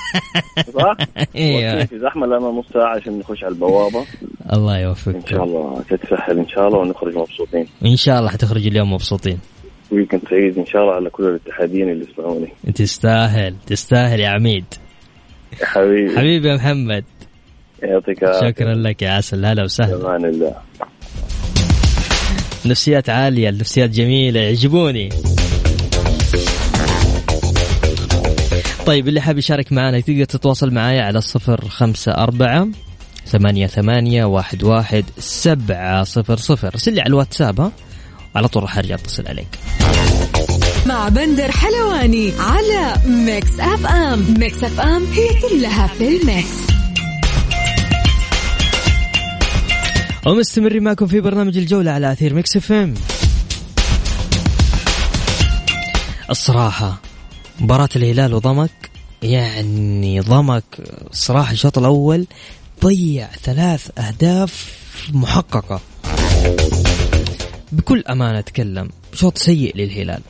صح؟ 0.75 0.97
أيوه 1.37 1.85
في 1.85 1.99
زحمة 1.99 2.27
لنا 2.27 2.39
نص 2.39 2.65
ساعة 2.73 2.97
عشان 2.97 3.19
نخش 3.19 3.45
على 3.45 3.55
البوابة. 3.55 4.07
الله 4.53 4.77
إن 4.77 4.81
يوفقك 4.81 5.29
شاء 5.29 5.45
الله 5.45 5.83
تتسهل 5.91 6.39
إن 6.39 6.49
شاء 6.49 6.69
الله 6.69 6.79
ونخرج 6.79 7.17
مبسوطين. 7.17 7.67
إن 7.85 7.97
شاء 7.97 8.19
الله 8.19 8.31
حتخرج 8.31 8.67
اليوم 8.67 8.93
مبسوطين. 8.93 9.39
ويكند 9.93 10.21
سعيد 10.31 10.59
إن 10.59 10.67
شاء 10.67 10.83
الله 10.83 10.95
على 10.95 11.11
كل 11.11 11.25
الاتحاديين 11.25 11.91
اللي 11.91 12.07
يسمعوني. 12.13 12.49
تستاهل 12.75 13.55
تستاهل 13.67 14.21
يا 14.21 14.29
عميد. 14.29 14.65
يا 15.61 15.67
حبيبي. 15.67 16.19
حبيبي 16.19 16.49
يا 16.49 16.55
محمد. 16.55 17.05
يعطيك. 17.83 18.19
شكرا 18.41 18.75
لك 18.75 19.03
يا 19.03 19.11
عسل. 19.11 19.45
هلا 19.45 19.63
وسهلا. 19.63 19.97
أمان 19.97 20.25
الله. 20.25 20.55
نفسيات 22.67 23.11
عالية 23.11 23.49
النفسيات 23.49 23.91
جميلة. 23.91 24.41
يعجبوني. 24.41 25.09
طيب 28.87 29.09
اللي 29.09 29.21
حاب 29.21 29.39
يشارك 29.39 29.73
معنا 29.73 30.01
تقدر 30.01 30.25
تتواصل 30.25 30.71
معايا 30.71 31.03
على 31.03 31.19
الصفر 31.19 31.69
خمسة 31.69 32.13
أربعة 32.13 32.69
ثمانية 33.27 33.67
ثمانية 33.67 34.25
واحد 34.25 34.65
واحد 34.65 35.05
سبعة 35.19 36.05
صفر 36.05 36.37
صفر. 36.37 36.69
ارسل 36.69 36.95
لي 36.95 37.01
على 37.01 37.09
الواتساب 37.09 37.61
ها؟ 37.61 37.73
على 38.37 38.49
طول 38.49 38.63
راح 38.63 38.79
أرجع 38.79 38.95
أتصل 38.95 39.27
عليك. 39.29 39.59
مع 40.87 41.09
بندر 41.09 41.51
حلواني 41.53 42.33
على 42.39 42.95
Mix 43.07 43.61
FM. 43.61 44.35
Mix 44.39 44.65
FM 44.65 45.07
هي 45.13 45.29
كلها 45.49 45.87
في 45.87 46.09
ال 46.09 46.17
mix. 46.17 46.49
ومستمرين 50.27 50.83
معكم 50.83 51.07
في 51.07 51.21
برنامج 51.21 51.59
الجولة 51.59 51.91
على 51.91 52.13
أثير 52.13 52.35
Mix 52.35 52.57
FM. 52.57 52.95
الصراحة 56.31 57.01
مباراة 57.61 57.89
الهلال 57.97 58.35
وضمك 58.35 58.91
يعني 59.23 60.21
ضمك 60.21 60.65
صراحة 61.13 61.53
الشوط 61.53 61.79
الأول 61.79 62.27
ضيع 62.85 63.29
ثلاث 63.43 63.89
أهداف 63.99 64.73
محققة. 65.13 65.81
بكل 67.73 68.05
أمانة 68.11 68.39
أتكلم 68.39 68.89
شوط 69.15 69.39
سيء 69.39 69.77
للهلال 69.77 70.21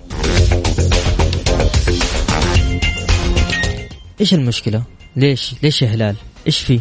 إيش 4.20 4.34
المشكلة؟ 4.34 4.82
ليش؟ 5.16 5.54
ليش 5.62 5.82
يا 5.82 5.88
هلال؟ 5.88 6.16
إيش 6.46 6.58
فيه؟ 6.58 6.80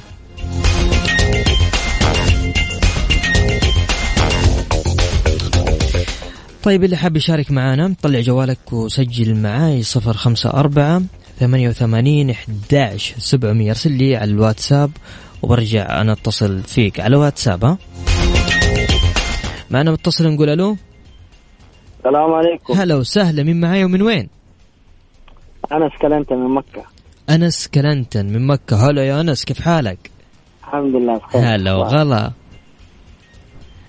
طيب 6.64 6.84
اللي 6.84 6.96
حاب 6.98 7.18
يشارك 7.18 7.52
معنا 7.52 7.96
طلع 8.02 8.20
جوالك 8.20 8.74
وسجل 8.74 9.36
معاي 9.36 9.84
صفر 9.84 10.14
خمسة 10.14 10.50
أربعة 10.50 11.02
ثمانية 11.40 11.70
وثمانين 11.70 12.30
إحداش 12.30 13.14
سبعمية 13.18 13.70
أرسل 13.70 13.92
لي 13.92 14.16
على 14.16 14.32
الواتساب 14.32 14.92
وبرجع 15.42 16.02
أنا 16.02 16.12
أتصل 16.12 16.64
فيك 16.64 17.00
على 17.00 17.16
الواتساب 17.16 17.66
ها 17.66 17.78
معنا 19.72 19.92
متصل 19.92 20.28
نقول 20.28 20.50
ألو؟ 20.50 20.78
السلام 21.98 22.34
عليكم. 22.34 22.74
هلا 22.74 22.96
وسهلا 22.96 23.44
مين 23.44 23.60
معاي 23.60 23.84
ومن 23.84 24.02
وين؟ 24.02 24.30
أنا 25.72 25.90
سكلنت 25.90 26.34
من 26.34 26.56
مكة. 26.56 26.84
أنس 27.30 27.68
كلنتن 27.68 28.26
من 28.26 28.48
مكة. 28.48 28.90
هلا 28.90 29.06
يا 29.06 29.22
أنس 29.22 29.46
كيف 29.46 29.62
حالك؟ 29.62 30.12
الحمد 30.64 30.96
لله 30.96 31.18
بخير. 31.18 31.42
هلا 31.42 31.74
وغلا. 31.74 32.32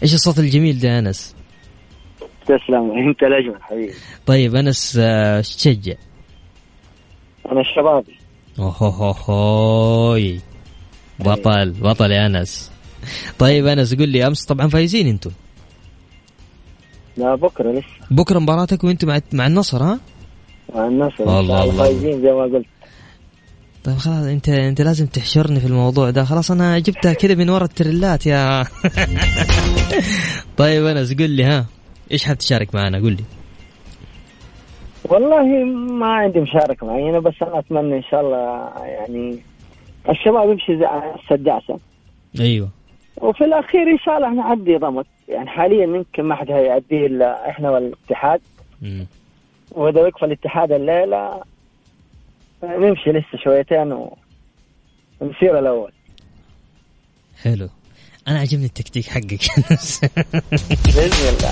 إيش 0.02 0.14
الصوت 0.14 0.38
الجميل 0.38 0.80
ده 0.80 0.88
يا 0.88 0.98
أنس؟ 0.98 1.34
تسلم 2.44 3.08
أنت 3.08 3.22
الأجمل 3.22 3.62
حبيبي. 3.62 3.92
طيب 4.26 4.56
أنس 4.56 4.96
آه، 5.00 5.38
إيش 5.38 5.56
تشجع؟ 5.56 5.94
أنا 7.52 7.60
الشبابي. 7.60 8.18
اوهوهوي 8.58 10.40
بطل 11.18 11.70
بطل 11.70 12.12
يا 12.12 12.26
أنس. 12.26 12.72
طيب 13.38 13.66
أنس 13.66 13.94
قول 13.94 14.08
لي 14.08 14.26
أمس 14.26 14.44
طبعا 14.44 14.68
فايزين 14.68 15.06
أنتم. 15.06 15.30
لا 17.16 17.35
بكرة 17.35 17.72
لسه. 17.72 17.87
بكرة 18.11 18.38
مباراتك 18.38 18.85
وأنتم 18.85 19.09
مع 19.09 19.20
مع 19.33 19.46
النصر 19.46 19.83
ها؟ 19.83 19.98
مع 20.75 20.87
النصر. 20.87 21.40
الله 21.40 21.64
إن 21.64 21.70
الله. 21.70 21.85
فايزين 21.85 22.22
زي 22.22 22.33
ما 22.33 22.42
قلت. 22.42 22.66
طيب 23.85 23.96
خلاص 23.96 24.25
انت 24.25 24.48
أنت 24.48 24.81
لازم 24.81 25.07
تحشرني 25.07 25.61
في 25.61 25.66
الموضوع 25.66 26.11
ده. 26.11 26.25
خلاص 26.25 26.51
أنا 26.51 26.79
جبتها 26.79 27.12
كذا 27.12 27.35
من 27.35 27.51
ورا 27.51 27.64
التريلات 27.64 28.27
يا. 28.27 28.64
طيب 30.57 30.87
أنس 30.87 31.14
قول 31.14 31.31
لي 31.31 31.44
ها. 31.44 31.66
إيش 32.12 32.25
حاب 32.25 32.38
تشارك 32.38 32.75
معنا؟ 32.75 32.98
قول 32.98 33.12
لي. 33.12 33.25
والله 35.05 35.64
ما 35.92 36.07
عندي 36.07 36.40
مشاركة 36.40 36.87
معينة 36.87 37.18
بس 37.18 37.35
أنا 37.42 37.59
أتمنى 37.59 37.96
إن 37.96 38.03
شاء 38.03 38.20
الله 38.20 38.70
يعني 38.85 39.38
الشباب 40.11 40.51
يمشي 40.51 40.77
زي 40.79 40.87
السداسة. 41.14 41.79
أيوه. 42.40 42.68
وفي 43.20 43.44
الأخير 43.44 43.83
إن 43.83 43.98
شاء 43.98 44.16
الله 44.16 44.35
نعدي 44.35 44.77
ضمك 44.77 45.07
يعني 45.32 45.50
حاليا 45.50 45.84
يمكن 45.84 46.22
ما 46.22 46.34
حد 46.34 46.50
هيعديه 46.50 47.06
إلا 47.06 47.50
إحنا 47.50 47.70
والاتحاد. 47.70 48.40
وإذا 49.70 50.00
وقف 50.00 50.24
الاتحاد 50.24 50.72
الليلة 50.72 51.42
نمشي 52.62 53.10
لسه 53.10 53.38
شويتين. 53.44 54.08
ونصير 55.22 55.58
الأول 55.58 55.92
حلو 57.42 57.68
أنا 58.28 58.38
عجبني 58.38 58.66
التكتيك 58.66 59.06
حقك 59.06 59.28
بإذن 60.84 61.28
الله 61.28 61.50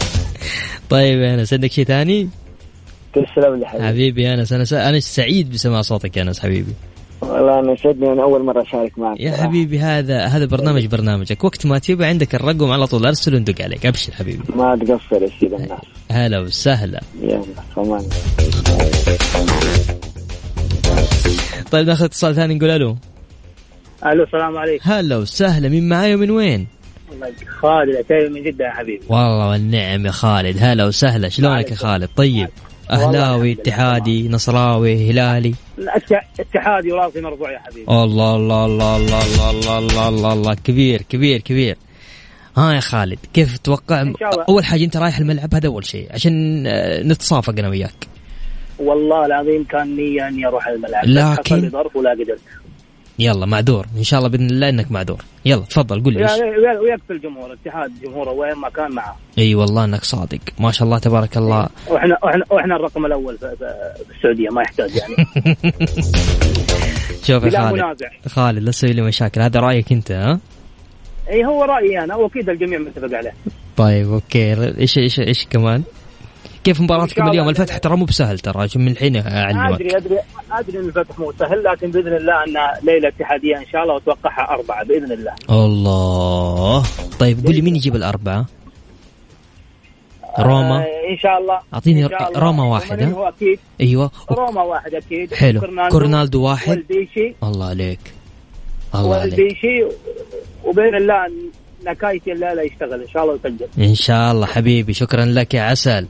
طيب 0.90 1.18
يا 1.18 1.34
انس 1.34 1.52
عندك 1.52 1.72
شيء 1.72 1.84
ثاني؟ 1.84 2.28
تسلم 3.12 3.56
لي 3.56 3.66
حبيبي 3.66 3.86
حبيبي 3.86 4.34
انس 4.34 4.52
أنا. 4.52 4.88
أنا 4.88 5.00
سعيد 5.00 5.50
بسماع 5.50 5.82
صوتك 5.82 6.16
يا 6.16 6.22
أنس 6.22 6.40
حبيبي 6.40 6.74
والله 7.30 7.58
أنا 7.58 7.72
يسعدني 7.72 8.12
أنا 8.12 8.22
أول 8.22 8.44
مرة 8.44 8.62
أشارك 8.62 8.98
معك. 8.98 9.20
يا 9.20 9.30
صراحة. 9.30 9.46
حبيبي 9.46 9.78
هذا 9.78 10.24
هذا 10.24 10.44
برنامج 10.44 10.86
برنامجك. 10.86 11.44
وقت 11.44 11.66
ما 11.66 11.78
تبي 11.78 12.04
عندك 12.04 12.34
الرقم 12.34 12.70
على 12.70 12.86
طول 12.86 13.06
أرسل 13.06 13.34
وندق 13.34 13.62
عليك. 13.62 13.86
أبشر 13.86 14.12
حبيبي. 14.12 14.42
ما 14.56 14.76
تقصر 14.76 15.22
يا 15.22 15.30
سيد 15.40 15.52
الناس. 15.52 15.80
هلا 16.10 16.40
وسهلا. 16.40 17.00
يلا 17.22 17.44
كمان 17.76 18.04
طيب 21.70 21.86
ناخذ 21.86 22.04
اتصال 22.04 22.34
ثاني 22.34 22.54
نقول 22.54 22.70
ألو. 22.70 22.96
ألو 24.06 24.24
السلام 24.24 24.56
عليكم. 24.56 24.90
هلا 24.90 25.16
وسهلا. 25.16 25.68
مين 25.68 25.88
معاي 25.88 26.14
ومن 26.14 26.30
وين؟ 26.30 26.66
خالد 27.60 27.88
العتيبي 27.88 28.28
من 28.28 28.42
جدة 28.42 28.64
يا 28.64 28.70
حبيبي. 28.70 29.04
والله 29.08 29.48
والنعم 29.48 30.06
يا 30.06 30.10
خالد. 30.10 30.56
هلا 30.60 30.84
وسهلا. 30.84 31.28
شلونك 31.28 31.70
يا 31.70 31.76
خالد؟ 31.76 32.08
طيب. 32.16 32.48
أهلاوي 32.90 33.52
اتحادي 33.52 34.28
نصراوي 34.28 35.10
هلالي. 35.10 35.54
اتحادي 36.40 36.92
وراسي 36.92 37.20
مرفوع 37.20 37.52
يا 37.52 37.58
حبيبي. 37.58 37.82
الله 37.90 38.36
الله 38.36 38.66
الله 38.66 38.96
الله 38.96 39.22
الله 39.24 39.50
الله 39.50 39.78
الله, 39.78 40.08
الله, 40.08 40.32
الله 40.32 40.54
كبير 40.54 41.02
كبير 41.02 41.40
كبير. 41.40 41.76
ها 42.56 42.72
يا 42.72 42.80
خالد 42.80 43.18
كيف 43.34 43.58
تتوقع؟ 43.58 44.12
أول 44.48 44.64
حاجة 44.64 44.84
أنت 44.84 44.96
رايح 44.96 45.18
الملعب 45.18 45.54
هذا 45.54 45.66
أول 45.66 45.84
شيء 45.84 46.08
عشان 46.10 46.66
آه، 46.66 47.02
نتصافق 47.02 47.58
أنا 47.58 47.68
وياك. 47.68 48.06
والله 48.78 49.26
العظيم 49.26 49.64
كان 49.64 49.96
نية 49.96 50.28
إني 50.28 50.46
أروح 50.46 50.68
الملعب 50.68 51.04
لكن 51.04 51.70
ظرف 51.70 51.96
ولا 51.96 52.10
قدرت. 52.10 52.40
يلا 53.20 53.46
معذور. 53.46 53.86
إن 53.96 54.02
شاء 54.02 54.18
الله 54.18 54.30
بإذن 54.30 54.50
الله 54.50 54.68
إنك 54.68 54.92
معذور. 54.92 55.24
يلا 55.44 55.60
تفضل 55.62 56.02
قول 56.02 56.14
لي 56.14 56.20
ويا- 56.24 56.78
ويكفي 56.80 57.10
الجمهور 57.12 57.46
الاتحاد 57.52 57.90
جمهوره 58.02 58.30
وين 58.30 58.54
ما 58.54 58.68
كان 58.68 58.92
معه. 58.92 59.16
إي 59.38 59.54
والله 59.54 59.84
إنك 59.84 60.04
صادق. 60.04 60.38
ما 60.60 60.70
شاء 60.72 60.86
الله 60.86 60.98
تبارك 60.98 61.36
الله. 61.36 61.68
وإحنا 61.88 62.16
وإحنا 62.22 62.44
وإحنا 62.50 62.76
الرقم 62.76 63.06
الأول 63.06 63.38
في, 63.38 63.56
السعودية 64.16 64.48
ما 64.48 64.62
يحتاج 64.62 64.90
يعني. 64.96 65.14
شوف 67.26 67.44
يا 67.44 67.50
خالد. 67.50 67.72
منازع. 67.72 68.08
خالد 68.28 68.58
لا 68.62 68.70
تسوي 68.70 68.92
لي 68.92 69.02
مشاكل. 69.02 69.40
هذا 69.40 69.60
رأيك 69.60 69.92
أنت 69.92 70.10
ها؟ 70.12 70.40
إي 71.30 71.44
هو 71.44 71.64
رأيي 71.64 72.04
أنا 72.04 72.16
وأكيد 72.16 72.50
الجميع 72.50 72.78
متفق 72.78 73.16
عليه. 73.16 73.32
طيب 73.76 74.12
okay. 74.12 74.52
إيش 74.78 74.98
إيش 74.98 75.20
إيش 75.20 75.46
كمان؟ 75.46 75.82
كيف 76.64 76.80
مباراتكم 76.80 77.28
اليوم. 77.28 77.48
الفتح 77.48 77.78
ترى 77.78 77.96
مو 77.96 78.04
بسهل 78.04 78.38
ترى 78.38 78.68
من 78.76 78.88
الحين 78.88 79.16
اعلمك 79.16 79.80
أدري 79.80 79.96
أدري 79.96 80.18
أدري 80.52 80.78
إن 80.78 80.84
الفتح 80.84 81.18
مو 81.18 81.32
سهل 81.38 81.64
لكن 81.64 81.90
بإذن 81.90 82.16
الله 82.16 82.44
انها 82.44 82.78
ليلة 82.82 83.08
اتحادية 83.08 83.56
إن 83.56 83.66
شاء 83.72 83.82
الله 83.82 83.94
واتوقعها 83.94 84.50
أربعة 84.50 84.84
بإذن 84.84 85.12
الله. 85.12 85.32
الله. 85.50 86.84
طيب 87.18 87.46
قول 87.46 87.54
لي 87.54 87.60
مين 87.60 87.76
يجيب 87.76 87.96
الأربعة؟ 87.96 88.46
روما. 90.38 90.78
آه 90.78 91.10
إن 91.10 91.18
شاء 91.18 91.38
الله. 91.38 91.60
الله. 91.86 92.40
روما 92.40 92.64
واحد، 92.64 92.92
روماني 92.92 93.12
ها؟ 93.12 93.16
هو 93.16 93.28
أكيد. 93.28 93.58
أيوة. 93.80 94.10
روما 94.30 94.62
واحد 94.62 94.94
أكيد. 94.94 95.34
حلو. 95.34 95.60
كورنالدو 95.90 96.42
واحد. 96.42 96.68
والبيشي. 96.68 97.34
الله 97.42 97.68
عليك. 97.68 98.00
الله 98.94 99.16
عليك. 99.16 99.38
والبيشي 99.38 99.84
وبإذن 100.64 100.94
الله 100.94 101.26
نكايتي 101.86 102.32
الليلة 102.32 102.62
يشتغل 102.62 103.00
إن 103.02 103.08
شاء 103.08 103.22
الله 103.22 103.34
ويسجل. 103.34 103.68
إن 103.78 103.94
شاء 103.94 104.32
الله 104.32 104.46
حبيبي 104.46 104.92
شكرا 104.92 105.24
لك 105.24 105.54
يا 105.54 105.62
عسل. 105.62 106.06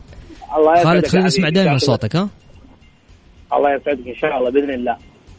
الله 0.56 0.72
يسعدك 0.72 0.86
خالد 0.86 1.06
خلينا 1.06 1.26
نسمع. 1.26 1.48
دائما 1.48 1.78
صوتك 1.78 2.16
ها؟ 2.16 2.28
الله 3.52 3.74
يسعدك 3.74 4.06
إن 4.08 4.14
شاء 4.20 4.38
الله 4.38 4.50
بإذن 4.50 4.70
الله. 4.70 4.96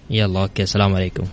يلا 0.10 0.42
أوكي 0.42 0.64
السلام 0.64 0.96
عليكم. 0.96 1.24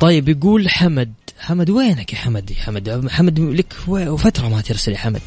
طيب 0.00 0.28
يقول 0.28 0.68
حمد. 0.68 1.12
حمد 1.38 1.70
وينك 1.70 2.12
يا 2.12 2.18
حمد؟ 2.18 2.50
يا 2.50 2.56
حمد 2.56 3.08
حمد 3.10 3.40
لك 3.40 3.72
فترة 4.16 4.48
ما 4.48 4.60
ترسل 4.60 4.92
يا 4.92 4.98
حمد. 4.98 5.20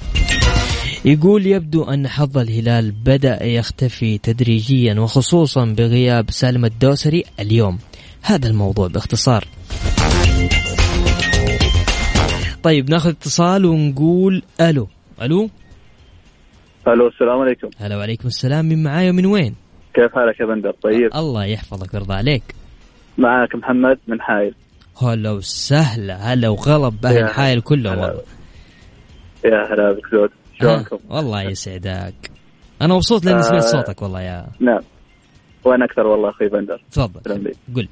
يقول 1.06 1.46
يبدو 1.46 1.84
أن 1.84 2.08
حظ 2.08 2.38
الهلال 2.38 2.92
بدأ 2.92 3.44
يختفي 3.44 4.18
تدريجيا 4.18 5.00
وخصوصا 5.00 5.66
بغياب 5.66 6.32
سالم 6.32 6.66
الدوسري 6.66 7.24
اليوم. 7.40 7.80
هذا 8.22 8.48
الموضوع 8.48 8.88
باختصار. 8.88 9.48
طيب 12.64 12.90
ناخذ 12.90 13.10
اتصال 13.10 13.66
ونقول 13.66 14.44
ألو. 14.62 14.88
ألو؟ 15.22 15.50
ألو 16.88 17.08
السلام 17.08 17.40
عليكم. 17.40 17.70
هلا 17.78 17.98
وعليكم 17.98 18.28
السلام. 18.28 18.66
من 18.66 18.84
معاي 18.84 19.10
ومن 19.10 19.26
وين؟ 19.26 19.56
كيف 19.94 20.16
حالك 20.16 20.40
يا 20.40 20.46
بندر؟ 20.46 20.72
طيب. 20.72 21.10
الله 21.16 21.46
يحفظك 21.46 21.94
ويرضى 21.94 22.14
عليك. 22.14 22.56
معاك 23.18 23.56
محمد 23.56 23.98
من 24.08 24.22
حايل. 24.22 24.54
هلا 25.02 25.32
وسهلا. 25.32 26.34
هلا 26.34 26.50
وغلب 26.50 27.06
أهل 27.06 27.30
حايل 27.30 27.62
كلهم. 27.62 28.00
والله. 28.00 28.22
يا 29.46 29.74
هلا 29.74 29.92
بك 29.92 30.08
زود. 30.12 30.30
شلونكم؟ 30.60 31.00
والله 31.10 31.42
يسعدك. 31.42 32.32
أنا 32.82 32.94
مبسوط 32.94 33.26
لأني 33.26 33.38
آه. 33.38 33.42
سمعت 33.42 33.64
صوتك 33.64 34.02
والله 34.02 34.22
يا 34.22 34.48
نعم. 34.60 34.82
وأنا 35.66 35.86
أكثر 35.86 36.08
والله 36.08 36.30
أخوي 36.30 36.48
بندر. 36.48 36.82
تفضل. 36.92 37.22
قل 37.76 37.82
لي. 37.82 37.90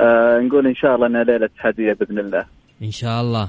آه 0.00 0.38
نقول 0.38 0.66
إن 0.66 0.74
شاء 0.74 0.94
الله 0.94 1.06
إنها 1.06 1.24
ليلة 1.24 1.46
اتحاديه 1.46 1.92
بإذن 1.92 2.18
الله. 2.18 2.44
إن 2.82 2.90
شاء 2.90 3.20
الله. 3.20 3.48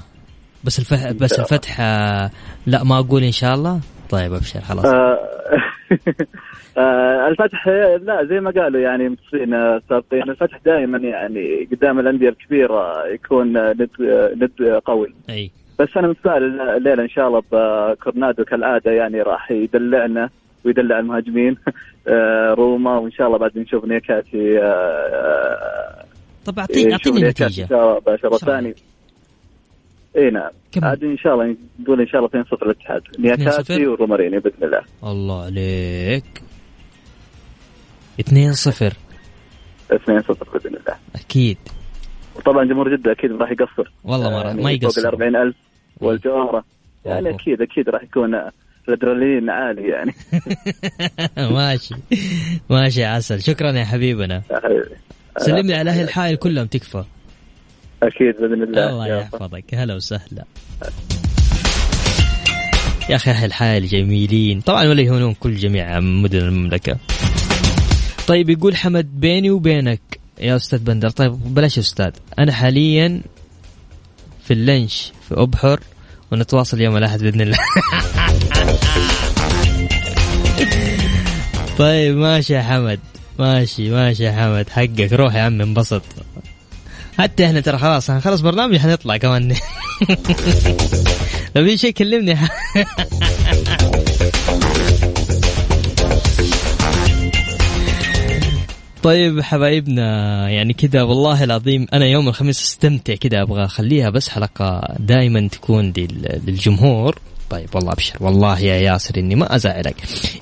بس 0.64 0.80
الفتح 0.80 1.12
بس 1.12 1.30
شاء 1.30 1.40
الله. 1.40 1.50
الفتح 1.56 1.82
آه، 1.82 2.32
لا 2.68 2.84
ما 2.84 3.00
أقول 3.00 3.24
إن 3.24 3.32
شاء 3.32 3.56
الله. 3.56 3.80
طيب 4.10 4.34
أبشر 4.34 4.62
خلاص. 4.62 4.86
آه 4.86 5.20
آه 6.78 7.28
الفتح 7.28 7.68
لا 8.02 8.26
زي 8.30 8.40
ما 8.40 8.52
قالوا 8.52 8.82
يعني 8.82 9.10
متصلين 9.10 9.54
آه، 9.54 9.82
سابقين 9.90 10.30
الفتح 10.30 10.58
دائما 10.66 10.98
يعني 10.98 11.68
قدام 11.72 12.00
الأندية 12.00 12.30
الكبيرة 12.30 13.08
يكون 13.08 13.58
آه، 13.58 13.72
ند 13.74 13.90
آه، 14.02 14.34
ند 14.36 14.82
قوي. 14.86 15.14
أي. 15.30 15.52
بس 15.80 15.98
أنا 15.98 16.08
متفائل 16.08 16.62
الليلة 16.62 17.04
إن 17.04 17.10
شاء 17.10 17.28
الله 17.28 17.44
بكورنادو 17.52 18.44
كالعادة 18.44 18.92
يعني 18.92 19.22
راح 19.22 19.52
يدلعنا 19.52 20.30
ويدلع 20.66 21.00
المهاجمين 21.00 21.58
آه، 22.08 22.54
روما 22.54 22.98
وإن 22.98 23.12
شاء 23.12 23.28
الله 23.28 23.38
بعد 23.38 23.58
نشوف 23.58 23.86
نيكاتي 23.86 24.60
آه، 24.64 26.06
طب 26.46 26.58
آه، 26.60 26.62
أعطيني 26.62 26.94
اعطيني 26.94 27.16
نيكاتي 27.22 27.44
نتيجة. 27.46 27.64
إن 27.64 27.68
شاء 27.70 27.80
الله 27.82 28.00
بشر 28.00 28.12
إن 28.14 28.18
شاء 28.18 28.28
الله. 28.28 28.38
الثاني 28.38 28.76
إي 30.18 30.30
نعم. 30.30 30.52
عاد 30.84 31.04
إن 31.04 31.18
شاء 31.18 31.34
الله 31.34 31.56
نقول 31.80 32.02
إن 32.02 32.08
شاء 32.08 32.20
الله 32.20 32.44
2-0 32.44 32.64
الاتحاد؟ 32.64 33.02
2-0 33.02 33.20
نيكاتي 33.20 33.88
وروماريني 33.88 34.40
بإذن 34.40 34.64
الله. 34.64 34.82
الله 35.04 35.44
عليك. 35.44 36.44
2 38.20 38.54
0 38.54 38.94
2-0 39.92 39.98
بإذن 40.54 40.76
الله. 40.76 40.96
أكيد. 41.16 41.58
وطبعا 42.36 42.66
جمهور 42.66 42.96
جدة 42.96 43.12
أكيد 43.12 43.32
راح 43.32 43.52
يقصر. 43.52 43.92
والله 44.04 44.30
ما, 44.30 44.42
يعني 44.42 44.54
ما 44.54 44.62
فوق 44.62 44.70
ال 44.70 44.84
يقصر 44.84 45.08
40000 45.08 45.56
والجوهرة. 46.02 46.64
يعني. 47.06 47.30
أكيد 47.30 47.62
أكيد 47.62 47.90
راح 47.90 48.04
يكون 48.04 48.42
الأدرينالين 48.88 49.50
عالي 49.50 49.88
يعني. 49.88 50.14
ماشي. 51.56 51.96
ماشي 52.70 53.02
يا 53.02 53.08
عسل. 53.08 53.42
شكرا 53.42 53.72
يا 53.72 53.86
حبيبنا. 53.86 54.42
يا 54.52 54.60
حبيبي. 54.60 54.96
سلمني 55.38 55.74
على 55.74 55.90
أهل 55.90 56.04
الحائل 56.04 56.36
كلهم 56.36 56.66
تكفى. 56.66 57.04
أكيد 58.04 58.36
بإذن 58.42 58.64
الله. 58.64 58.90
الله. 58.90 59.08
يحفظك 59.08 59.74
هلا 59.74 59.96
وسهلا. 59.96 60.46
يا 63.10 63.16
أخي 63.16 63.32
أهل 63.32 63.46
الحائل 63.46 63.88
جميلين. 63.88 64.62
طبعا 64.62 64.88
ولا 64.88 65.02
يهونون 65.02 65.34
كل 65.34 65.56
جميع 65.56 66.00
مدن 66.00 66.40
المملكة. 66.40 66.98
طيب 68.28 68.50
يقول 68.50 68.76
حمد 68.76 69.20
بيني 69.20 69.52
وبينك 69.52 70.02
يا 70.42 70.56
أستاذ 70.56 70.80
بندر. 70.80 71.10
طيب 71.10 71.32
بلاش 71.46 71.78
يا 71.78 71.82
أستاذ. 71.82 72.12
أنا 72.40 72.52
حاليا 72.52 73.22
في 74.44 74.54
اللنش 74.54 75.12
في 75.28 75.36
أبحر 75.42 75.80
ونتواصل 76.32 76.82
يوم 76.82 76.98
الأحد 76.98 77.20
بإذن 77.20 77.42
الله. 77.42 77.58
طيب 81.78 82.16
ماشي 82.18 82.54
يا 82.54 82.62
حمد. 82.62 83.00
ماشي 83.40 83.90
ماشي 83.90 84.24
يا 84.24 84.32
حمد. 84.32 84.70
حقك. 84.70 85.14
روح 85.14 85.36
يا 85.36 85.42
عم 85.42 85.62
انبسط. 85.62 86.04
حتى 87.20 87.46
إحنا 87.46 87.60
ترى 87.60 87.78
خلاص 87.78 88.10
هنخلص 88.10 88.42
برنامج 88.42 88.78
حنطلع 88.78 89.18
كمان. 89.18 89.50
لو 91.56 91.66
في 91.66 91.78
شيء 91.78 91.92
كلمني. 91.92 92.38
طيب 99.04 99.42
حبايبنا 99.42 100.04
يعني 100.50 100.74
كذا 100.74 101.04
والله 101.04 101.44
العظيم 101.44 101.88
أنا 101.94 102.06
يوم 102.06 102.28
الخميس 102.28 102.64
استمتع 102.64 103.16
كذا 103.16 103.42
أبغى 103.42 103.66
أخليها 103.66 104.10
بس 104.10 104.30
حلقة 104.30 104.96
دائما 105.00 105.48
تكون 105.48 105.94
لل- 105.98 106.42
للجمهور. 106.48 107.20
طيب 107.50 107.70
والله 107.76 107.94
أبشر. 107.94 108.16
والله 108.20 108.60
يا 108.60 108.76
ياسر 108.76 109.18
إني 109.18 109.36
ما 109.36 109.56
أزعلك. 109.56 109.96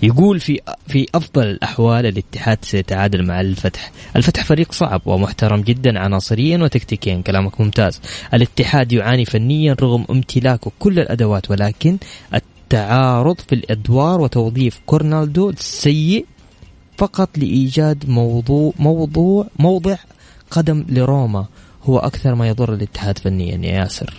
يقول 0.04 0.40
في 0.40 0.60
في 0.88 1.06
أفضل 1.16 1.44
الأحوال 1.44 2.06
الاتحاد 2.06 2.58
سيتعادل 2.62 3.26
مع 3.28 3.42
الفتح. 3.42 3.92
الفتح 4.16 4.44
فريق 4.44 4.72
صعب 4.72 5.02
ومحترم 5.06 5.62
جدا 5.62 6.00
عناصريا 6.00 6.58
وتكتيكيا. 6.58 7.22
كلامك 7.22 7.62
ممتاز. 7.62 8.02
الاتحاد 8.34 8.92
يعاني 8.92 9.26
فنيا 9.26 9.76
رغم 9.82 10.06
امتلاكه 10.10 10.72
كل 10.80 11.00
الأدوات 11.00 11.52
ولكن 11.52 11.98
التعارض 12.34 13.40
في 13.48 13.56
الأدوار 13.56 14.22
وتوظيف 14.22 14.80
كورنالدو 14.86 15.50
السيء 15.50 16.26
فقط 16.98 17.38
لإيجاد 17.38 18.10
موضوع 18.10 18.74
موضوع 18.80 19.48
موضع 19.60 19.96
قدم 20.52 20.86
لروما. 20.90 21.46
هو 21.84 22.00
أكثر 22.00 22.36
ما 22.36 22.48
يضر 22.48 22.74
الاتحاد 22.74 23.18
فنيا 23.18 23.58
يا 23.58 23.80
ياسر. 23.80 24.14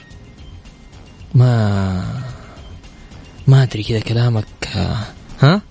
ما 1.34 2.05
ما 3.49 3.62
أدري 3.62 3.82
كذا 3.82 4.01
كلامك 4.01 4.44
ها؟ 5.40 5.62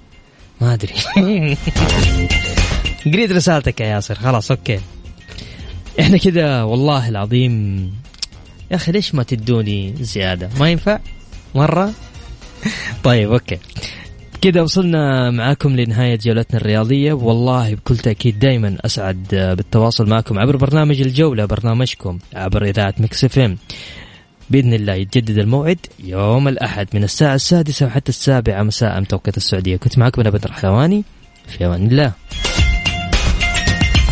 ما 0.61 0.73
أدري. 0.73 0.93
قريت 3.13 3.31
رسالتك 3.31 3.81
يا 3.81 3.85
ياسر 3.85 4.15
خلاص 4.15 4.51
okay. 4.51 4.79
إحنا 5.99 6.17
كذا 6.17 6.63
والله 6.63 7.09
العظيم 7.09 7.85
يا 8.71 8.75
أخي 8.75 8.91
ليش 8.91 9.15
ما 9.15 9.23
تدوني 9.23 9.93
زيادة؟ 9.99 10.49
ما 10.59 10.69
ينفع؟ 10.69 10.99
مرة؟ 11.55 11.93
طيب 13.03 13.31
okay. 13.31 13.57
كذا 14.41 14.61
وصلنا 14.61 15.31
معاكم 15.31 15.75
لنهاية 15.75 16.15
جولتنا 16.15 16.59
الرياضية. 16.59 17.13
والله 17.13 17.75
بكل 17.75 17.97
تأكيد 17.97 18.39
دائما 18.39 18.77
أسعد 18.85 19.27
بالتواصل 19.31 20.09
معكم 20.09 20.39
عبر 20.39 20.57
برنامج 20.57 21.01
الجولة 21.01 21.45
برنامجكم 21.45 22.19
عبر 22.33 22.65
إذاعة 22.65 22.93
Mix 22.99 23.23
FM. 23.23 23.57
بإذن 24.49 24.73
الله 24.73 24.93
يتجدد 24.93 25.37
الموعد 25.37 25.77
يوم 25.99 26.47
الأحد 26.47 26.87
من 26.93 27.03
الساعة 27.03 27.35
السادسة 27.35 27.85
وحتى 27.85 28.09
السابعة 28.09 28.63
مساء 28.63 29.03
توقيت 29.03 29.37
السعودية. 29.37 29.77
كنت 29.77 29.97
معكم 29.97 30.21
أنا 30.21 30.29
بدر 30.29 30.51
حلواني. 30.51 31.03
في 31.47 31.65
أمان 31.65 31.87
الله. 31.87 32.13